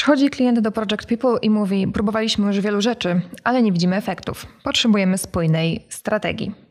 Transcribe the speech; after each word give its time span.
Przychodzi 0.00 0.30
klient 0.30 0.60
do 0.60 0.72
Project 0.72 1.06
People 1.06 1.38
i 1.42 1.50
mówi: 1.50 1.88
Próbowaliśmy 1.88 2.46
już 2.46 2.60
wielu 2.60 2.80
rzeczy, 2.80 3.20
ale 3.44 3.62
nie 3.62 3.72
widzimy 3.72 3.96
efektów. 3.96 4.46
Potrzebujemy 4.62 5.18
spójnej 5.18 5.84
strategii. 5.88 6.69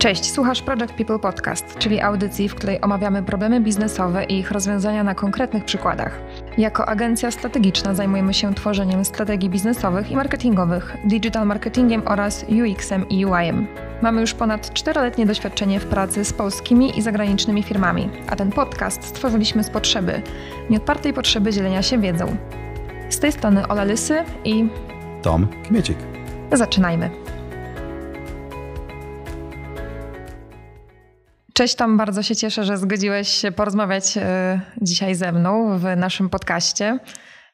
Cześć, 0.00 0.32
słuchasz 0.32 0.62
Project 0.62 0.92
People 0.92 1.18
Podcast, 1.18 1.78
czyli 1.78 2.00
audycji, 2.00 2.48
w 2.48 2.54
której 2.54 2.80
omawiamy 2.80 3.22
problemy 3.22 3.60
biznesowe 3.60 4.24
i 4.24 4.38
ich 4.38 4.50
rozwiązania 4.50 5.04
na 5.04 5.14
konkretnych 5.14 5.64
przykładach. 5.64 6.20
Jako 6.58 6.88
agencja 6.88 7.30
strategiczna 7.30 7.94
zajmujemy 7.94 8.34
się 8.34 8.54
tworzeniem 8.54 9.04
strategii 9.04 9.50
biznesowych 9.50 10.10
i 10.10 10.16
marketingowych, 10.16 10.96
digital 11.04 11.46
marketingiem 11.46 12.02
oraz 12.06 12.44
UX-em 12.44 13.08
i 13.08 13.26
UI-em. 13.26 13.66
Mamy 14.02 14.20
już 14.20 14.34
ponad 14.34 14.72
czteroletnie 14.74 15.26
doświadczenie 15.26 15.80
w 15.80 15.86
pracy 15.86 16.24
z 16.24 16.32
polskimi 16.32 16.98
i 16.98 17.02
zagranicznymi 17.02 17.62
firmami, 17.62 18.08
a 18.28 18.36
ten 18.36 18.50
podcast 18.52 19.04
stworzyliśmy 19.04 19.64
z 19.64 19.70
potrzeby, 19.70 20.22
nieodpartej 20.70 21.12
potrzeby 21.12 21.52
dzielenia 21.52 21.82
się 21.82 21.98
wiedzą. 21.98 22.36
Z 23.08 23.18
tej 23.18 23.32
strony 23.32 23.68
Ola 23.68 23.84
Lysy 23.84 24.24
i 24.44 24.68
Tom 25.22 25.46
Kmiecik. 25.68 25.98
Zaczynajmy. 26.52 27.29
Cześć 31.60 31.74
Tom, 31.74 31.96
bardzo 31.96 32.22
się 32.22 32.36
cieszę, 32.36 32.64
że 32.64 32.78
zgodziłeś 32.78 33.28
się 33.28 33.52
porozmawiać 33.52 34.16
e, 34.16 34.60
dzisiaj 34.82 35.14
ze 35.14 35.32
mną 35.32 35.78
w 35.78 35.84
naszym 35.96 36.28
podcaście. 36.28 36.98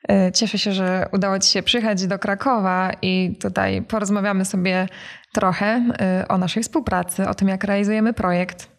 E, 0.08 0.32
cieszę 0.32 0.58
się, 0.58 0.72
że 0.72 1.08
udało 1.12 1.38
Ci 1.38 1.50
się 1.50 1.62
przyjechać 1.62 2.06
do 2.06 2.18
Krakowa 2.18 2.92
i 3.02 3.36
tutaj 3.40 3.82
porozmawiamy 3.82 4.44
sobie 4.44 4.88
trochę 5.32 5.66
e, 6.00 6.28
o 6.28 6.38
naszej 6.38 6.62
współpracy, 6.62 7.28
o 7.28 7.34
tym, 7.34 7.48
jak 7.48 7.64
realizujemy 7.64 8.12
projekt. 8.12 8.70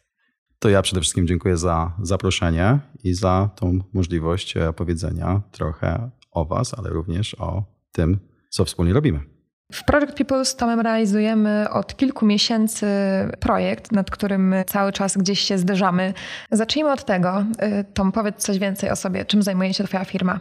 To 0.59 0.70
ja 0.70 0.81
przede 0.81 1.02
wszystkim 1.02 1.28
dziękuję 1.28 1.58
za 1.58 1.91
zaproszenie 2.02 2.80
i 3.03 3.14
za 3.14 3.50
tą 3.55 3.80
możliwość 3.94 4.58
opowiedzenia 4.58 5.41
trochę 5.52 6.09
o 6.31 6.45
Was, 6.45 6.73
ale 6.73 6.89
również 6.89 7.36
o 7.39 7.64
tym, 7.91 8.20
co 8.50 8.66
wspólnie 8.66 8.94
robimy. 8.94 9.37
W 9.71 9.83
Project 9.83 10.14
People 10.17 10.45
z 10.45 10.55
Tomem 10.55 10.80
realizujemy 10.80 11.69
od 11.69 11.97
kilku 11.97 12.25
miesięcy 12.25 12.88
projekt, 13.39 13.92
nad 13.92 14.11
którym 14.11 14.55
cały 14.67 14.92
czas 14.92 15.17
gdzieś 15.17 15.39
się 15.39 15.58
zderzamy. 15.58 16.14
Zacznijmy 16.52 16.92
od 16.92 17.05
tego. 17.05 17.45
Y, 17.81 17.83
Tom, 17.94 18.11
powiedz 18.11 18.36
coś 18.36 18.59
więcej 18.59 18.89
o 18.89 18.95
sobie. 18.95 19.25
Czym 19.25 19.44
zajmuje 19.44 19.73
się 19.73 19.83
Twoja 19.83 20.05
firma? 20.05 20.39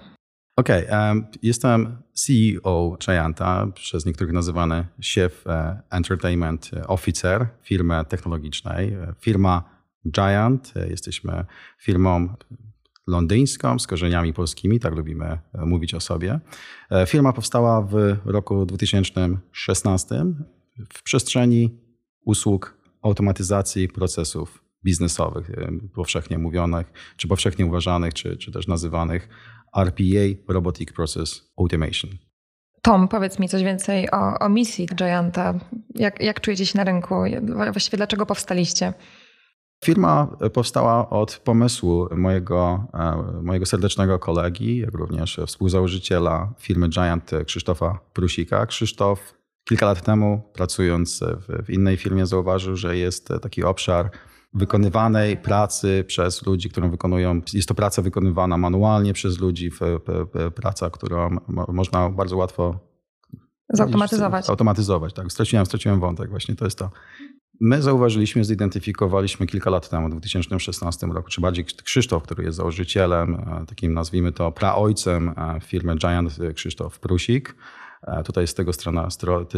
Okej, 0.57 0.87
okay, 0.87 1.09
um, 1.09 1.27
jestem 1.43 1.97
CEO 2.13 2.97
Gianta, 3.07 3.67
przez 3.75 4.07
niektórych 4.07 4.33
nazywany 4.33 4.85
Chief 5.03 5.47
e, 5.47 5.81
Entertainment 5.91 6.71
Officer 6.87 7.47
firmy 7.63 8.05
technologicznej. 8.09 8.93
E, 8.93 9.15
firma 9.21 9.63
Giant, 10.11 10.73
e, 10.77 10.89
jesteśmy 10.89 11.45
firmą 11.79 12.29
londyńską 13.07 13.79
z 13.79 13.87
korzeniami 13.87 14.33
polskimi, 14.33 14.81
tak 14.81 14.95
lubimy 14.95 15.25
e, 15.25 15.67
mówić 15.67 15.95
o 15.95 16.01
sobie. 16.01 16.41
E, 16.91 17.07
firma 17.07 17.33
powstała 17.33 17.83
w 17.83 18.17
roku 18.25 18.67
2016 18.67 20.25
w 20.93 21.03
przestrzeni 21.03 21.79
usług 22.25 22.77
automatyzacji 23.03 23.89
procesów 23.89 24.65
biznesowych, 24.85 25.51
e, 25.51 25.73
powszechnie 25.95 26.39
mówionych, 26.39 26.93
czy 27.17 27.29
powszechnie 27.29 27.67
uważanych, 27.67 28.15
czy, 28.15 28.37
czy 28.37 28.53
też 28.53 28.67
nazywanych 28.67 29.29
RPA, 29.77 30.53
Robotic 30.53 30.93
Process 30.93 31.53
Automation. 31.59 32.11
Tom, 32.83 33.09
powiedz 33.09 33.39
mi 33.39 33.49
coś 33.49 33.63
więcej 33.63 34.11
o, 34.11 34.39
o 34.39 34.49
misji 34.49 34.87
Gianta. 34.87 35.55
Jak, 35.95 36.23
jak 36.23 36.41
czujecie 36.41 36.67
się 36.67 36.79
na 36.79 36.85
rynku? 36.85 37.15
Właściwie 37.73 37.97
dlaczego 37.97 38.27
powstaliście? 38.27 38.93
Firma 39.85 40.27
powstała 40.53 41.11
od 41.11 41.37
pomysłu 41.45 42.09
mojego, 42.17 42.87
e, 42.95 43.43
mojego 43.43 43.67
serdecznego 43.67 44.19
kolegi, 44.19 44.79
jak 44.79 44.95
również 44.95 45.41
współzałożyciela 45.47 46.55
firmy 46.59 46.89
Giant 46.89 47.31
Krzysztofa 47.47 47.99
Prusika. 48.13 48.67
Krzysztof 48.67 49.35
kilka 49.69 49.87
lat 49.87 50.03
temu, 50.03 50.43
pracując 50.53 51.21
w, 51.21 51.67
w 51.67 51.71
innej 51.71 51.97
firmie, 51.97 52.27
zauważył, 52.27 52.77
że 52.77 52.97
jest 52.97 53.29
taki 53.43 53.65
obszar 53.65 54.11
wykonywanej 54.55 55.37
pracy 55.37 56.05
przez 56.07 56.47
ludzi, 56.47 56.71
którą 56.71 56.91
wykonują. 56.91 57.41
Jest 57.53 57.69
to 57.69 57.75
praca 57.75 58.03
wykonywana 58.03 58.57
manualnie 58.57 59.13
przez 59.13 59.39
ludzi, 59.39 59.71
praca, 60.55 60.91
którą 60.91 61.37
można 61.69 62.11
bardzo 62.11 62.37
łatwo 62.37 62.79
zautomatyzować. 63.69 64.51
Automatyzować, 64.51 65.13
tak. 65.13 65.33
Straciłem, 65.33 65.67
straciłem 65.67 66.01
wątek, 66.01 66.31
właśnie 66.31 66.57
to 66.57 66.65
jest 66.65 66.79
to. 66.79 66.91
My 67.61 67.83
zauważyliśmy, 67.83 68.45
zidentyfikowaliśmy 68.45 69.47
kilka 69.47 69.71
lat 69.71 69.89
temu, 69.89 70.09
w 70.09 70.11
2016 70.11 71.07
roku, 71.07 71.29
czy 71.29 71.41
bardziej 71.41 71.65
Krzysztof, 71.65 72.23
który 72.23 72.45
jest 72.45 72.57
założycielem, 72.57 73.35
e, 73.35 73.67
takim 73.67 73.95
nazwijmy 73.95 74.33
to 74.33 74.53
praojcem 74.53 75.29
e, 75.29 75.61
firmy 75.61 75.97
Giant, 75.97 76.39
e, 76.41 76.53
Krzysztof 76.53 76.99
Prusik. 76.99 77.55
Tutaj 78.25 78.47
z, 78.47 78.55
tego 78.55 78.73
strona, 78.73 79.09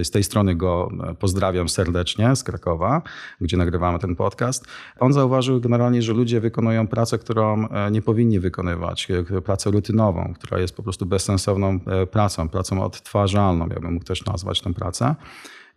z 0.03 0.10
tej 0.10 0.25
strony 0.25 0.54
go 0.54 0.91
pozdrawiam 1.19 1.69
serdecznie 1.69 2.36
z 2.36 2.44
Krakowa, 2.44 3.03
gdzie 3.41 3.56
nagrywamy 3.56 3.98
ten 3.98 4.16
podcast. 4.16 4.66
On 5.00 5.12
zauważył 5.12 5.60
generalnie, 5.60 6.03
że 6.03 6.12
ludzie 6.12 6.41
wykonują 6.41 6.86
pracę, 6.86 7.19
którą 7.19 7.69
nie 7.91 8.03
powinni 8.03 8.41
wykonywać, 8.41 9.09
pracę 9.44 9.70
rutynową, 9.70 10.34
która 10.34 10.60
jest 10.60 10.76
po 10.76 10.82
prostu 10.82 11.06
bezsensowną 11.06 11.80
pracą, 12.10 12.48
pracą 12.48 12.82
odtwarzalną, 12.82 13.69
jakbym 13.69 13.92
mógł 13.92 14.04
też 14.04 14.25
nazwać 14.25 14.60
tę 14.60 14.75
pracę 14.75 15.15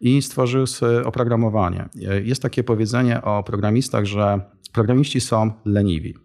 i 0.01 0.21
stworzył 0.21 0.65
oprogramowanie. 1.05 1.89
Jest 2.23 2.41
takie 2.41 2.63
powiedzenie 2.63 3.21
o 3.21 3.43
programistach, 3.43 4.05
że 4.05 4.41
programiści 4.73 5.21
są 5.21 5.51
leniwi. 5.65 6.15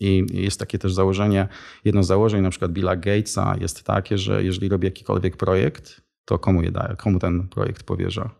I 0.00 0.26
jest 0.32 0.60
takie 0.60 0.78
też 0.78 0.92
założenie, 0.92 1.48
jedno 1.84 2.02
z 2.02 2.06
założeń 2.06 2.42
na 2.42 2.50
przykład 2.50 2.72
Billa 2.72 2.96
Gatesa 2.96 3.56
jest 3.60 3.82
takie, 3.82 4.18
że 4.18 4.44
jeżeli 4.44 4.68
robi 4.68 4.84
jakikolwiek 4.84 5.36
projekt, 5.36 6.00
to 6.24 6.38
komu 6.38 6.62
je 6.62 6.70
daje, 6.70 6.96
komu 6.96 7.18
ten 7.18 7.48
projekt 7.48 7.82
powierza? 7.82 8.30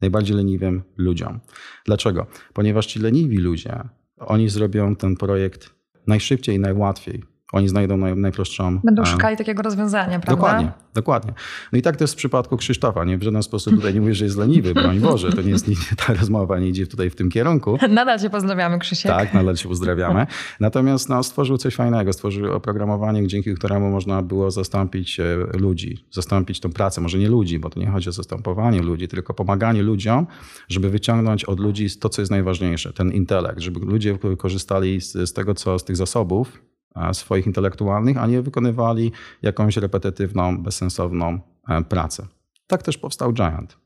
Najbardziej 0.00 0.36
leniwym 0.36 0.82
ludziom. 0.96 1.40
Dlaczego? 1.86 2.26
Ponieważ 2.52 2.86
ci 2.86 2.98
leniwi 2.98 3.38
ludzie, 3.38 3.78
oni 4.16 4.48
zrobią 4.48 4.96
ten 4.96 5.16
projekt 5.16 5.74
najszybciej 6.06 6.56
i 6.56 6.58
najłatwiej 6.58 7.24
oni 7.52 7.68
znajdą 7.68 7.96
naj, 7.96 8.16
najprostszą. 8.16 8.80
Będą 8.84 9.04
szukali 9.04 9.36
takiego 9.36 9.62
rozwiązania, 9.62 10.20
prawda? 10.20 10.30
Dokładnie, 10.30 10.72
dokładnie. 10.94 11.32
No 11.72 11.78
i 11.78 11.82
tak 11.82 11.96
to 11.96 12.04
jest 12.04 12.14
w 12.14 12.16
przypadku 12.16 12.56
Krzysztofa. 12.56 13.04
Nie 13.04 13.18
w 13.18 13.22
żaden 13.22 13.42
sposób 13.42 13.74
tutaj 13.74 13.94
nie 13.94 14.00
mówię, 14.00 14.14
że 14.14 14.24
jest 14.24 14.36
leniwy, 14.36 14.74
broń 14.74 15.00
Boże, 15.10 15.32
to 15.32 15.42
nie 15.42 15.50
jest 15.50 15.66
ta 15.96 16.14
rozmowa, 16.14 16.58
nie 16.58 16.68
idzie 16.68 16.86
tutaj 16.86 17.10
w 17.10 17.14
tym 17.14 17.30
kierunku. 17.30 17.78
Nadal 17.90 18.18
cię 18.18 18.30
pozdrawiamy, 18.30 18.78
Krzysiek. 18.78 19.12
Tak, 19.12 19.34
nadal 19.34 19.56
cię 19.56 19.68
pozdrawiamy. 19.68 20.26
Natomiast 20.60 21.08
no, 21.08 21.22
stworzył 21.22 21.58
coś 21.58 21.74
fajnego, 21.74 22.12
stworzył 22.12 22.52
oprogramowanie, 22.52 23.26
dzięki 23.26 23.54
któremu 23.54 23.90
można 23.90 24.22
było 24.22 24.50
zastąpić 24.50 25.20
e, 25.20 25.36
ludzi, 25.58 26.04
zastąpić 26.10 26.60
tą 26.60 26.72
pracę, 26.72 27.00
może 27.00 27.18
nie 27.18 27.28
ludzi, 27.28 27.58
bo 27.58 27.70
to 27.70 27.80
nie 27.80 27.90
chodzi 27.90 28.08
o 28.08 28.12
zastępowanie 28.12 28.82
ludzi, 28.82 29.08
tylko 29.08 29.34
pomaganie 29.34 29.82
ludziom, 29.82 30.26
żeby 30.68 30.90
wyciągnąć 30.90 31.44
od 31.44 31.60
ludzi 31.60 31.86
to, 32.00 32.08
co 32.08 32.22
jest 32.22 32.30
najważniejsze, 32.30 32.92
ten 32.92 33.12
intelekt, 33.12 33.60
żeby 33.60 33.80
ludzie 33.80 34.18
korzystali 34.38 35.00
z, 35.00 35.12
z 35.12 35.32
tego, 35.32 35.54
co 35.54 35.78
z 35.78 35.84
tych 35.84 35.96
zasobów, 35.96 36.68
swoich 37.12 37.46
intelektualnych, 37.46 38.16
a 38.16 38.26
nie 38.26 38.42
wykonywali 38.42 39.12
jakąś 39.42 39.76
repetytywną, 39.76 40.62
bezsensowną 40.62 41.40
e, 41.68 41.82
pracę. 41.84 42.26
Tak 42.66 42.82
też 42.82 42.98
powstał 42.98 43.32
Giant. 43.32 43.76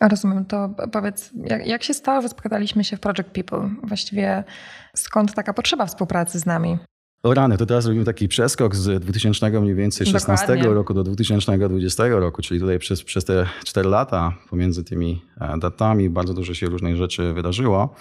Rozumiem. 0.00 0.44
To 0.44 0.74
powiedz, 0.92 1.30
jak, 1.44 1.66
jak 1.66 1.82
się 1.82 1.94
stało, 1.94 2.22
że 2.22 2.28
spotkaliśmy 2.28 2.84
się 2.84 2.96
w 2.96 3.00
Project 3.00 3.30
People? 3.30 3.70
Właściwie 3.82 4.44
skąd 4.94 5.34
taka 5.34 5.52
potrzeba 5.52 5.86
współpracy 5.86 6.38
z 6.38 6.46
nami? 6.46 6.78
O 7.22 7.34
rany, 7.34 7.56
to 7.58 7.66
teraz 7.66 7.86
robimy 7.86 8.04
taki 8.04 8.28
przeskok 8.28 8.76
z 8.76 9.02
2000 9.02 9.60
mniej 9.60 9.74
więcej 9.74 10.06
16 10.06 10.56
roku 10.62 10.94
do 10.94 11.04
2020 11.04 12.08
roku, 12.08 12.42
czyli 12.42 12.60
tutaj 12.60 12.78
przez, 12.78 13.02
przez 13.02 13.24
te 13.24 13.46
4 13.64 13.88
lata 13.88 14.34
pomiędzy 14.50 14.84
tymi 14.84 15.22
e, 15.40 15.58
datami 15.58 16.10
bardzo 16.10 16.34
dużo 16.34 16.54
się 16.54 16.66
różnych 16.66 16.96
rzeczy 16.96 17.32
wydarzyło. 17.32 17.94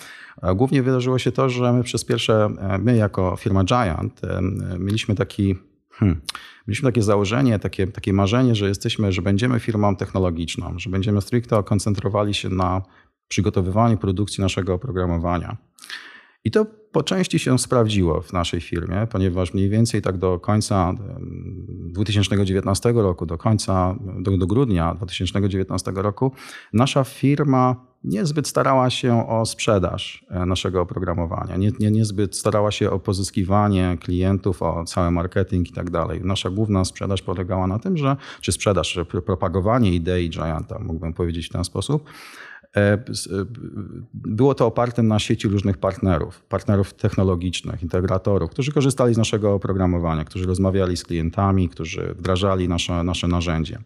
Głównie 0.56 0.84
wydarzyło 0.84 1.20
się 1.20 1.32
to, 1.32 1.50
że 1.50 1.74
my 1.74 1.84
przez 1.84 2.06
pierwsze, 2.06 2.50
e, 2.60 2.78
my 2.78 2.96
jako 2.96 3.36
firma 3.40 3.64
Giant 3.64 4.24
e, 4.24 4.42
mieliśmy 4.80 5.16
taki 5.16 5.56
Hmm. 6.00 6.22
Mieliśmy 6.68 6.90
takie 6.90 7.02
założenie, 7.02 7.60
takie, 7.60 7.88
takie 7.88 8.14
marzenie, 8.14 8.56
że 8.56 8.68
jesteśmy, 8.68 9.12
że 9.12 9.22
będziemy 9.22 9.60
firmą 9.60 9.96
technologiczną, 9.96 10.80
że 10.80 10.90
będziemy 10.90 11.22
stricte 11.22 11.64
koncentrowali 11.64 12.34
się 12.34 12.50
na 12.50 12.82
przygotowywaniu 13.28 13.98
produkcji 13.98 14.42
naszego 14.42 14.74
oprogramowania. 14.74 15.58
I 16.48 16.52
to 16.52 16.66
po 16.92 17.04
części 17.04 17.40
się 17.40 17.60
sprawdziło 17.60 18.22
w 18.22 18.34
naszej 18.34 18.62
firmie, 18.62 19.08
ponieważ 19.12 19.54
mniej 19.54 19.70
więcej 19.70 20.02
tak 20.02 20.18
do 20.18 20.40
końca 20.40 20.94
2019 21.94 22.92
roku, 22.92 23.26
do 23.26 23.38
końca, 23.38 23.96
do, 24.20 24.38
do 24.38 24.48
grudnia 24.48 24.96
2019 24.96 25.92
roku, 25.96 26.32
nasza 26.74 27.04
firma 27.04 27.86
niezbyt 28.04 28.48
starała 28.48 28.90
się 28.90 29.28
o 29.30 29.46
sprzedaż 29.46 30.26
e, 30.30 30.46
naszego 30.46 30.82
oprogramowania, 30.82 31.58
nie, 31.58 31.72
nie, 31.80 31.92
niezbyt 31.92 32.36
starała 32.36 32.72
się 32.72 32.92
o 32.92 33.00
pozyskiwanie 33.00 33.98
klientów, 34.02 34.62
o 34.62 34.84
cały 34.84 35.12
marketing 35.12 35.70
i 35.70 35.74
tak 35.74 35.90
dalej. 35.90 36.22
Nasza 36.24 36.50
główna 36.50 36.86
sprzedaż 36.86 37.22
polegała 37.22 37.68
na 37.68 37.80
tym, 37.80 37.98
że, 37.98 38.18
czy 38.42 38.52
sprzedaż, 38.52 39.00
propagowanie 39.26 39.94
idei 39.94 40.30
Gianta, 40.30 40.80
mógłbym 40.80 41.14
powiedzieć 41.14 41.48
w 41.48 41.52
ten 41.52 41.64
sposób, 41.64 42.10
Było 44.14 44.56
to 44.56 44.66
oparte 44.66 45.04
na 45.04 45.20
sieci 45.20 45.48
różnych 45.48 45.78
partnerów, 45.78 46.44
partnerów 46.44 46.94
technologicznych, 46.94 47.84
integratorów, 47.84 48.52
którzy 48.52 48.72
korzystali 48.72 49.14
z 49.14 49.18
naszego 49.18 49.54
oprogramowania, 49.54 50.26
którzy 50.26 50.46
rozmawiali 50.46 50.98
z 50.98 51.04
klientami, 51.04 51.70
którzy 51.70 52.16
wdrażali 52.18 52.70
nasze, 52.70 53.04
nasze 53.04 53.28
narzędzie. 53.28 53.80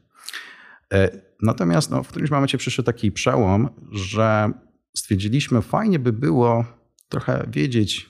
Natomiast 1.41 1.91
no, 1.91 2.03
w 2.03 2.07
którymś 2.07 2.31
momencie 2.31 2.57
przyszedł 2.57 2.85
taki 2.85 3.11
przełom, 3.11 3.69
że 3.91 4.51
stwierdziliśmy, 4.97 5.61
fajnie 5.61 5.99
by 5.99 6.13
było 6.13 6.65
trochę 7.09 7.47
wiedzieć 7.47 8.09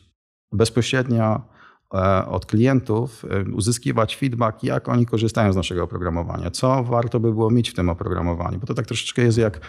bezpośrednio 0.51 1.41
e, 1.93 2.25
od 2.25 2.45
klientów, 2.45 3.25
e, 3.29 3.51
uzyskiwać 3.51 4.15
feedback, 4.15 4.63
jak 4.63 4.89
oni 4.89 5.05
korzystają 5.05 5.53
z 5.53 5.55
naszego 5.55 5.83
oprogramowania, 5.83 6.51
co 6.51 6.83
warto 6.83 7.19
by 7.19 7.31
było 7.31 7.51
mieć 7.51 7.69
w 7.69 7.73
tym 7.73 7.89
oprogramowaniu, 7.89 8.59
bo 8.59 8.67
to 8.67 8.73
tak 8.73 8.85
troszeczkę 8.85 9.21
jest 9.21 9.37
jak 9.37 9.59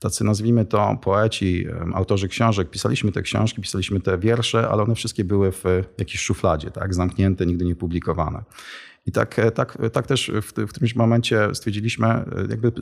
tacy 0.00 0.24
nazwijmy 0.24 0.64
to 0.64 0.98
poeci, 1.02 1.66
e, 1.68 1.94
autorzy 1.94 2.28
książek. 2.28 2.70
Pisaliśmy 2.70 3.12
te 3.12 3.22
książki, 3.22 3.62
pisaliśmy 3.62 4.00
te 4.00 4.18
wiersze, 4.18 4.68
ale 4.68 4.82
one 4.82 4.94
wszystkie 4.94 5.24
były 5.24 5.52
w 5.52 5.64
jakiejś 5.98 6.20
szufladzie, 6.20 6.70
tak, 6.70 6.94
zamknięte, 6.94 7.46
nigdy 7.46 7.64
nie 7.64 7.76
publikowane. 7.76 8.42
I 9.06 9.12
tak, 9.12 9.36
tak, 9.54 9.78
tak 9.92 10.06
też 10.06 10.30
w, 10.42 10.52
w 10.66 10.68
którymś 10.68 10.96
momencie 10.96 11.54
stwierdziliśmy, 11.54 12.24
jakby 12.50 12.72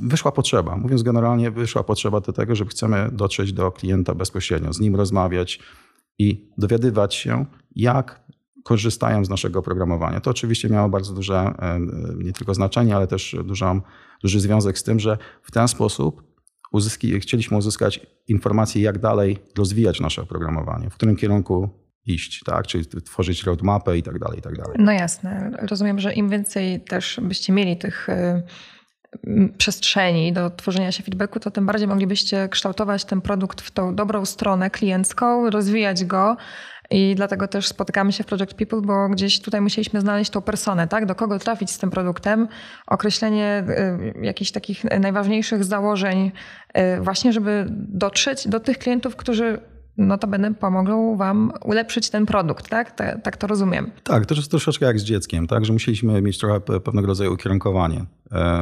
wyszła 0.00 0.32
potrzeba. 0.32 0.76
Mówiąc 0.76 1.02
generalnie, 1.02 1.50
wyszła 1.50 1.82
potrzeba 1.82 2.20
do 2.20 2.32
tego, 2.32 2.54
że 2.54 2.66
chcemy 2.66 3.10
dotrzeć 3.12 3.52
do 3.52 3.72
klienta 3.72 4.14
bezpośrednio, 4.14 4.72
z 4.72 4.80
nim 4.80 4.96
rozmawiać 4.96 5.60
i 6.18 6.50
dowiadywać 6.58 7.14
się, 7.14 7.46
jak 7.76 8.26
korzystają 8.64 9.24
z 9.24 9.28
naszego 9.28 9.58
oprogramowania. 9.58 10.20
To 10.20 10.30
oczywiście 10.30 10.68
miało 10.68 10.88
bardzo 10.88 11.14
duże 11.14 11.54
nie 12.18 12.32
tylko 12.32 12.54
znaczenie, 12.54 12.96
ale 12.96 13.06
też 13.06 13.36
dużą, 13.44 13.80
duży 14.22 14.40
związek 14.40 14.78
z 14.78 14.82
tym, 14.82 15.00
że 15.00 15.18
w 15.42 15.50
ten 15.50 15.68
sposób 15.68 16.25
uzyski, 16.76 17.20
chcieliśmy 17.20 17.56
uzyskać 17.56 18.00
informacje, 18.28 18.82
jak 18.82 18.98
dalej 18.98 19.38
rozwijać 19.58 20.00
nasze 20.00 20.22
oprogramowanie, 20.22 20.90
w 20.90 20.94
którym 20.94 21.16
kierunku 21.16 21.70
iść, 22.06 22.40
tak? 22.44 22.66
Czyli 22.66 22.84
tworzyć 22.86 23.42
roadmapę 23.42 23.98
i 23.98 24.02
tak 24.02 24.18
dalej, 24.18 24.38
i 24.38 24.42
tak 24.42 24.56
dalej. 24.56 24.76
No 24.78 24.92
jasne. 24.92 25.50
Rozumiem, 25.62 26.00
że 26.00 26.12
im 26.14 26.28
więcej 26.28 26.80
też 26.80 27.20
byście 27.22 27.52
mieli 27.52 27.76
tych 27.76 28.08
y, 28.08 28.42
przestrzeni 29.58 30.32
do 30.32 30.50
tworzenia 30.50 30.92
się 30.92 31.02
feedbacku, 31.02 31.40
to 31.40 31.50
tym 31.50 31.66
bardziej 31.66 31.88
moglibyście 31.88 32.48
kształtować 32.48 33.04
ten 33.04 33.20
produkt 33.20 33.60
w 33.60 33.70
tą 33.70 33.94
dobrą 33.94 34.24
stronę 34.24 34.70
kliencką, 34.70 35.50
rozwijać 35.50 36.04
go. 36.04 36.36
I 36.90 37.14
dlatego 37.14 37.48
też 37.48 37.68
spotykamy 37.68 38.12
się 38.12 38.24
w 38.24 38.26
Project 38.26 38.54
People, 38.54 38.80
bo 38.80 39.08
gdzieś 39.08 39.40
tutaj 39.40 39.60
musieliśmy 39.60 40.00
znaleźć 40.00 40.30
tą 40.30 40.42
personę, 40.42 40.88
tak? 40.88 41.06
Do 41.06 41.14
kogo 41.14 41.38
trafić 41.38 41.70
z 41.70 41.78
tym 41.78 41.90
produktem, 41.90 42.48
określenie 42.86 43.64
y, 44.18 44.24
jakichś 44.24 44.50
takich 44.50 44.84
najważniejszych 44.84 45.64
założeń, 45.64 46.32
y, 46.78 47.00
właśnie, 47.00 47.32
żeby 47.32 47.66
dotrzeć 47.70 48.48
do 48.48 48.60
tych 48.60 48.78
klientów, 48.78 49.16
którzy 49.16 49.60
notabene 49.96 50.54
pomogą 50.54 51.16
wam 51.16 51.52
ulepszyć 51.64 52.10
ten 52.10 52.26
produkt, 52.26 52.68
tak? 52.68 52.90
tak? 52.90 53.22
Tak 53.22 53.36
to 53.36 53.46
rozumiem. 53.46 53.90
Tak, 54.02 54.26
to 54.26 54.34
jest 54.34 54.50
troszeczkę 54.50 54.86
jak 54.86 55.00
z 55.00 55.04
dzieckiem, 55.04 55.46
tak? 55.46 55.64
Że 55.64 55.72
musieliśmy 55.72 56.22
mieć 56.22 56.38
trochę 56.38 56.60
pewnego 56.60 57.06
rodzaju 57.06 57.32
ukierunkowanie 57.32 58.04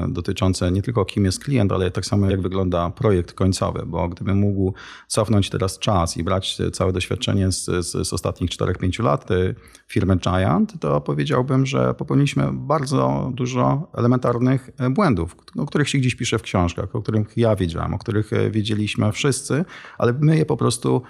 dotyczące 0.08 0.72
nie 0.72 0.82
tylko 0.82 1.04
kim 1.04 1.24
jest 1.24 1.44
klient, 1.44 1.72
ale 1.72 1.90
tak 1.90 2.06
samo 2.06 2.30
jak 2.30 2.40
wygląda 2.40 2.90
projekt 2.90 3.32
końcowy, 3.32 3.82
bo 3.86 4.08
gdybym 4.08 4.38
mógł 4.38 4.74
cofnąć 5.06 5.50
teraz 5.50 5.78
czas 5.78 6.16
i 6.16 6.24
brać 6.24 6.58
całe 6.72 6.92
doświadczenie 6.92 7.52
z, 7.52 7.64
z, 7.64 8.08
z 8.08 8.12
ostatnich 8.12 8.50
4-5 8.50 9.02
lat 9.02 9.30
e, 9.30 9.54
firmy 9.86 10.16
Giant, 10.16 10.80
to 10.80 11.00
powiedziałbym, 11.00 11.66
że 11.66 11.94
popełniliśmy 11.94 12.48
bardzo 12.52 13.30
dużo 13.34 13.90
elementarnych 13.94 14.70
e, 14.78 14.90
błędów, 14.90 15.36
o 15.56 15.66
których 15.66 15.88
się 15.88 15.98
gdzieś 15.98 16.14
pisze 16.14 16.38
w 16.38 16.42
książkach, 16.42 16.96
o 16.96 17.02
których 17.02 17.36
ja 17.36 17.56
wiedziałem, 17.56 17.94
o 17.94 17.98
których 17.98 18.30
wiedzieliśmy 18.50 19.12
wszyscy, 19.12 19.64
ale 19.98 20.12
my 20.12 20.36
je 20.36 20.46
po 20.46 20.56
prostu 20.56 21.02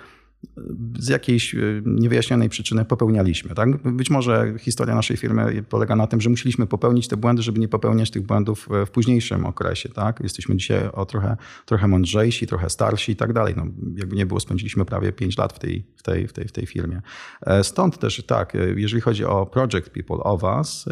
z 0.98 1.08
jakiejś 1.08 1.54
e, 1.54 1.58
niewyjaśnionej 1.84 2.48
przyczyny 2.48 2.84
popełnialiśmy. 2.84 3.54
Tak? 3.54 3.92
Być 3.92 4.10
może 4.10 4.54
historia 4.58 4.94
naszej 4.94 5.16
firmy 5.16 5.64
polega 5.68 5.96
na 5.96 6.06
tym, 6.06 6.20
że 6.20 6.30
musieliśmy 6.30 6.66
popełnić 6.66 7.08
te 7.08 7.16
błędy, 7.16 7.42
żeby 7.42 7.60
nie 7.60 7.68
popełniać 7.68 8.10
tych 8.10 8.22
błędów 8.22 8.68
w 8.86 8.90
późniejszym 8.90 9.46
okresie. 9.46 9.88
Tak? 9.88 10.20
Jesteśmy 10.20 10.56
dzisiaj 10.56 10.88
o 10.92 11.06
trochę, 11.06 11.36
trochę 11.66 11.88
mądrzejsi, 11.88 12.46
trochę 12.46 12.70
starsi 12.70 13.12
i 13.12 13.16
tak 13.16 13.32
dalej. 13.32 13.54
No, 13.56 13.66
jakby 13.96 14.16
nie 14.16 14.26
było, 14.26 14.40
spędziliśmy 14.40 14.84
prawie 14.84 15.12
5 15.12 15.38
lat 15.38 15.52
w 15.52 15.58
tej, 15.58 15.84
w, 15.96 16.02
tej, 16.02 16.28
w, 16.28 16.32
tej, 16.32 16.48
w 16.48 16.52
tej 16.52 16.66
firmie. 16.66 17.02
E, 17.40 17.64
stąd 17.64 17.98
też 17.98 18.22
tak, 18.26 18.54
e, 18.54 18.58
jeżeli 18.76 19.00
chodzi 19.00 19.24
o 19.24 19.46
Project 19.46 19.90
People, 19.90 20.16
o 20.16 20.38
Was, 20.38 20.88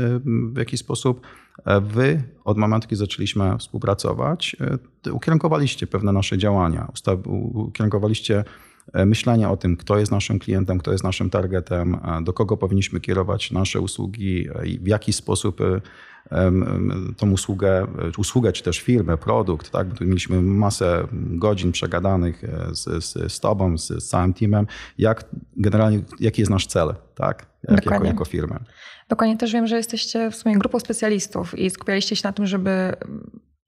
w 0.53 0.59
jaki 0.59 0.79
sposób 0.79 1.27
Wy 1.83 2.23
od 2.45 2.59
momentu, 2.59 2.89
kiedy 2.89 2.99
zaczęliśmy 2.99 3.59
współpracować, 3.59 4.57
ukierunkowaliście 5.13 5.87
pewne 5.87 6.13
nasze 6.13 6.39
działania, 6.39 6.93
ukierunkowaliście 7.55 8.39
E, 8.39 8.45
myślenia 8.95 9.51
o 9.51 9.57
tym, 9.57 9.77
kto 9.77 9.99
jest 9.99 10.13
naszym 10.13 10.39
klientem, 10.39 10.79
kto 10.79 10.93
jest 10.93 11.05
naszym 11.05 11.31
targetem, 11.31 11.95
e, 11.95 12.25
do 12.25 12.33
kogo 12.33 12.57
powinniśmy 12.57 13.01
kierować 13.01 13.51
nasze 13.51 13.81
usługi 13.81 14.49
e, 14.55 14.67
i 14.67 14.79
w 14.79 14.87
jaki 14.87 15.13
sposób 15.13 15.61
tą 17.17 17.31
usługę, 17.31 17.87
usługę 18.19 18.53
czy 18.53 18.63
też 18.63 18.81
firmę, 18.81 19.17
produkt, 19.17 19.71
tak? 19.71 19.99
Tu 19.99 20.05
mieliśmy 20.05 20.43
masę 20.43 21.07
godzin 21.13 21.73
przegadanych 21.73 22.43
z, 22.73 23.05
z, 23.05 23.33
z 23.33 23.41
tobą, 23.41 23.79
z, 23.79 23.89
z, 23.89 24.09
całym 24.09 24.35
teamem, 24.35 24.67
jak 24.99 25.25
generalnie, 25.57 26.01
jaki 26.21 26.43
jest 26.43 26.51
nasz 26.51 26.67
cel, 26.67 26.95
tak? 27.15 27.47
Jak, 27.69 27.87
jako, 27.87 28.05
jako 28.05 28.25
firmę. 28.25 28.59
Dokładnie 29.09 29.37
też 29.37 29.53
wiem, 29.53 29.67
że 29.67 29.77
jesteście 29.77 30.31
w 30.31 30.37
sumie 30.37 30.59
grupą 30.59 30.81
specjalistów 30.81 31.59
i 31.59 31.71
skupialiście 31.71 32.17
się 32.17 32.23
na 32.25 32.33
tym, 32.33 32.47
żeby 32.47 32.93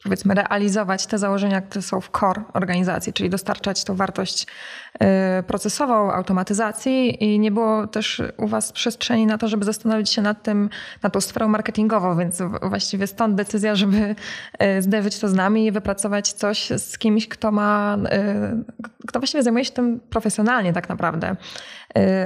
powiedzmy 0.05 0.35
realizować 0.35 1.07
te 1.07 1.19
założenia, 1.19 1.61
które 1.61 1.83
są 1.83 2.01
w 2.01 2.11
core 2.11 2.43
organizacji, 2.53 3.13
czyli 3.13 3.31
dostarczać 3.31 3.85
tą 3.85 3.97
wartość 3.97 4.47
y, 4.95 5.43
procesową, 5.43 6.13
automatyzacji 6.13 7.25
i 7.25 7.39
nie 7.39 7.51
było 7.51 7.87
też 7.87 8.23
u 8.37 8.47
was 8.47 8.73
przestrzeni 8.73 9.27
na 9.27 9.39
to, 9.39 9.49
żeby 9.49 9.65
zastanowić 9.65 10.11
się 10.11 10.23
nad 10.23 10.43
tym, 10.43 10.71
nad 11.03 11.13
tą 11.13 11.21
sferą 11.21 11.49
marketingową, 11.49 12.19
więc 12.19 12.43
właściwie 12.63 13.07
stąd 13.07 13.35
decyzja, 13.35 13.75
żeby 13.75 14.15
y, 14.63 14.83
zderzyć 14.83 15.19
to 15.19 15.29
z 15.29 15.35
nami 15.35 15.67
i 15.67 15.73
wypracować 15.73 16.33
coś 16.33 16.69
z 16.69 16.99
kimś, 16.99 17.29
kto 17.29 17.53
ma, 17.53 17.97
y, 17.97 18.85
kto 19.09 19.21
właściwie 19.21 19.43
zajmuje 19.43 19.65
się 19.65 19.73
tym 19.73 20.01
profesjonalnie 20.11 20.73
tak 20.73 20.89
naprawdę. 20.89 21.37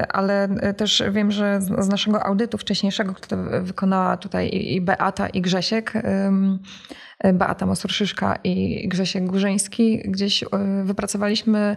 Ale 0.09 0.49
też 0.76 1.03
wiem, 1.11 1.31
że 1.31 1.61
z 1.61 1.88
naszego 1.88 2.26
audytu 2.26 2.59
wcześniejszego, 2.59 3.15
który 3.15 3.61
wykonała 3.61 4.17
tutaj 4.17 4.50
i 4.53 4.81
Beata 4.81 5.29
i 5.29 5.41
Grzesiek, 5.41 5.93
Beata 7.25 7.67
Mosor-Szyszka 7.67 8.38
i 8.44 8.88
Grzesiek 8.88 9.26
Górzeński. 9.26 10.03
Gdzieś 10.05 10.43
e, 10.43 10.47
wypracowaliśmy 10.85 11.76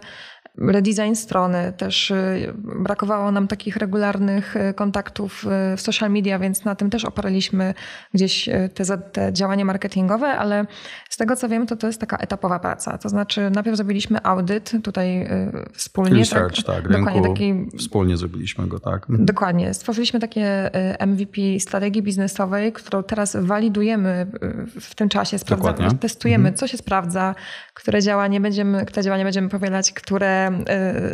redesign 0.58 1.14
strony, 1.14 1.72
też 1.76 2.10
y, 2.10 2.52
brakowało 2.56 3.32
nam 3.32 3.48
takich 3.48 3.76
regularnych 3.76 4.56
y, 4.56 4.74
kontaktów 4.74 5.44
y, 5.72 5.76
w 5.76 5.80
social 5.80 6.10
media, 6.10 6.38
więc 6.38 6.64
na 6.64 6.74
tym 6.74 6.90
też 6.90 7.04
oparliśmy 7.04 7.74
gdzieś 8.14 8.48
te, 8.74 8.98
te 8.98 9.32
działania 9.32 9.64
marketingowe, 9.64 10.28
ale 10.28 10.66
z 11.10 11.16
tego 11.16 11.36
co 11.36 11.48
wiem, 11.48 11.66
to 11.66 11.76
to 11.76 11.86
jest 11.86 12.00
taka 12.00 12.16
etapowa 12.16 12.58
praca. 12.58 12.98
To 12.98 13.08
znaczy 13.08 13.50
najpierw 13.50 13.76
zrobiliśmy 13.76 14.22
audyt 14.22 14.72
tutaj 14.82 15.28
wspólnie. 15.72 16.18
Research, 16.18 16.56
tak, 16.56 16.64
tak 16.64 16.88
dokładnie 16.88 17.22
taki, 17.22 17.54
wspólnie 17.78 18.16
zrobiliśmy 18.16 18.66
go, 18.66 18.80
tak. 18.80 19.10
Mhm. 19.10 19.26
Dokładnie. 19.26 19.74
Stworzyliśmy 19.74 20.20
takie 20.20 20.70
MVP 21.06 21.40
strategii 21.60 22.02
biznesowej, 22.02 22.72
którą 22.72 23.02
teraz 23.02 23.36
walidujemy 23.40 24.26
w 24.80 24.94
tym 24.94 25.08
czasie, 25.08 25.38
sprawdzamy, 25.38 25.94
testujemy, 26.00 26.48
mhm. 26.48 26.56
co 26.56 26.66
się 26.66 26.76
sprawdza, 26.76 27.34
które 27.74 28.02
działania 28.02 28.40
będziemy, 28.40 28.86
które 28.86 29.02
działania 29.02 29.24
będziemy 29.24 29.48
powielać, 29.48 29.92
które 29.92 30.41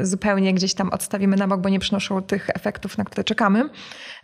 Y, 0.01 0.07
zupełnie 0.07 0.55
gdzieś 0.55 0.75
tam 0.75 0.91
odstawimy 0.91 1.37
na 1.37 1.49
bok, 1.49 1.61
bo 1.61 1.69
nie 1.69 1.79
przynoszą 1.79 2.23
tych 2.23 2.51
efektów, 2.51 2.99
na 2.99 3.05
które 3.05 3.25
czekamy. 3.25 3.69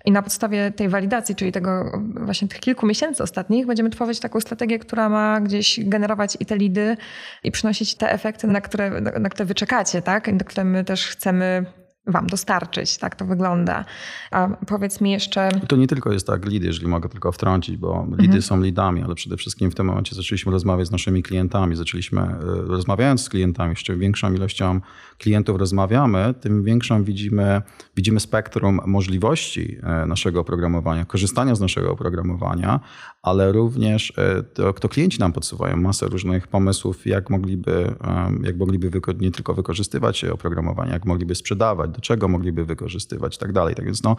I 0.04 0.12
na 0.12 0.22
podstawie 0.22 0.70
tej 0.70 0.88
walidacji, 0.88 1.34
czyli 1.34 1.52
tego 1.52 2.00
właśnie 2.14 2.48
tych 2.48 2.60
kilku 2.60 2.86
miesięcy 2.86 3.22
ostatnich, 3.22 3.66
będziemy 3.66 3.90
tworzyć 3.90 4.20
taką 4.20 4.40
strategię, 4.40 4.78
która 4.78 5.08
ma 5.08 5.40
gdzieś 5.40 5.80
generować 5.82 6.36
i 6.40 6.46
te 6.46 6.56
lidy 6.56 6.96
i 7.44 7.50
przynosić 7.50 7.94
te 7.94 8.12
efekty, 8.12 8.46
na 8.46 8.60
które, 8.60 9.00
na 9.00 9.28
które 9.28 9.44
wy 9.44 9.54
czekacie, 9.54 10.02
tak? 10.02 10.28
I 10.28 10.34
do 10.34 10.44
które 10.44 10.64
my 10.64 10.84
też 10.84 11.08
chcemy 11.08 11.64
wam 12.06 12.26
dostarczyć. 12.26 12.98
Tak 12.98 13.16
to 13.16 13.24
wygląda. 13.24 13.84
A 14.30 14.48
powiedz 14.66 15.00
mi 15.00 15.10
jeszcze... 15.10 15.48
To 15.68 15.76
nie 15.76 15.86
tylko 15.86 16.12
jest 16.12 16.26
tak 16.26 16.46
lidy, 16.46 16.66
jeżeli 16.66 16.86
mogę 16.86 17.08
tylko 17.08 17.32
wtrącić, 17.32 17.76
bo 17.76 18.06
lidy 18.10 18.24
mhm. 18.24 18.42
są 18.42 18.60
lidami, 18.60 19.02
ale 19.02 19.14
przede 19.14 19.36
wszystkim 19.36 19.70
w 19.70 19.74
tym 19.74 19.86
momencie 19.86 20.16
zaczęliśmy 20.16 20.52
rozmawiać 20.52 20.88
z 20.88 20.90
naszymi 20.90 21.22
klientami. 21.22 21.76
Zaczęliśmy, 21.76 22.20
e, 22.20 22.36
rozmawiając 22.66 23.24
z 23.24 23.28
klientami, 23.28 23.76
z 23.76 23.78
czym 23.78 23.98
większą 23.98 24.34
ilością 24.34 24.80
klientów 25.18 25.58
rozmawiamy, 25.58 26.34
tym 26.40 26.64
większą 26.64 27.04
widzimy, 27.04 27.62
widzimy 27.96 28.20
spektrum 28.20 28.80
możliwości 28.86 29.76
e, 29.82 30.06
naszego 30.06 30.40
oprogramowania, 30.40 31.04
korzystania 31.04 31.54
z 31.54 31.60
naszego 31.60 31.92
oprogramowania, 31.92 32.80
ale 33.24 33.52
również 33.52 34.12
e, 34.18 34.42
to, 34.42 34.72
to 34.72 34.88
klienci 34.88 35.20
nam 35.20 35.32
podsuwają 35.32 35.76
masę 35.76 36.06
różnych 36.06 36.48
pomysłów, 36.48 37.06
jak 37.06 37.30
mogliby, 37.30 37.94
jak 38.42 38.56
mogliby 38.56 38.90
nie 39.20 39.30
tylko 39.30 39.54
wykorzystywać 39.54 40.24
oprogramowanie, 40.24 40.92
jak 40.92 41.04
mogliby 41.04 41.34
sprzedawać, 41.34 41.90
do 41.90 42.00
czego 42.00 42.28
mogliby 42.28 42.64
wykorzystywać 42.64 43.36
i 43.36 43.38
tak 43.38 43.52
dalej. 43.52 43.74
Tak 43.74 43.84
więc 43.84 44.02
no, 44.02 44.16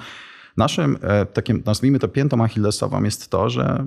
naszym 0.57 0.97
e, 1.01 1.25
takim, 1.25 1.63
nazwijmy 1.65 1.99
to 1.99 2.07
piętą 2.07 2.43
achillesową 2.43 3.03
jest 3.03 3.29
to, 3.29 3.49
że 3.49 3.85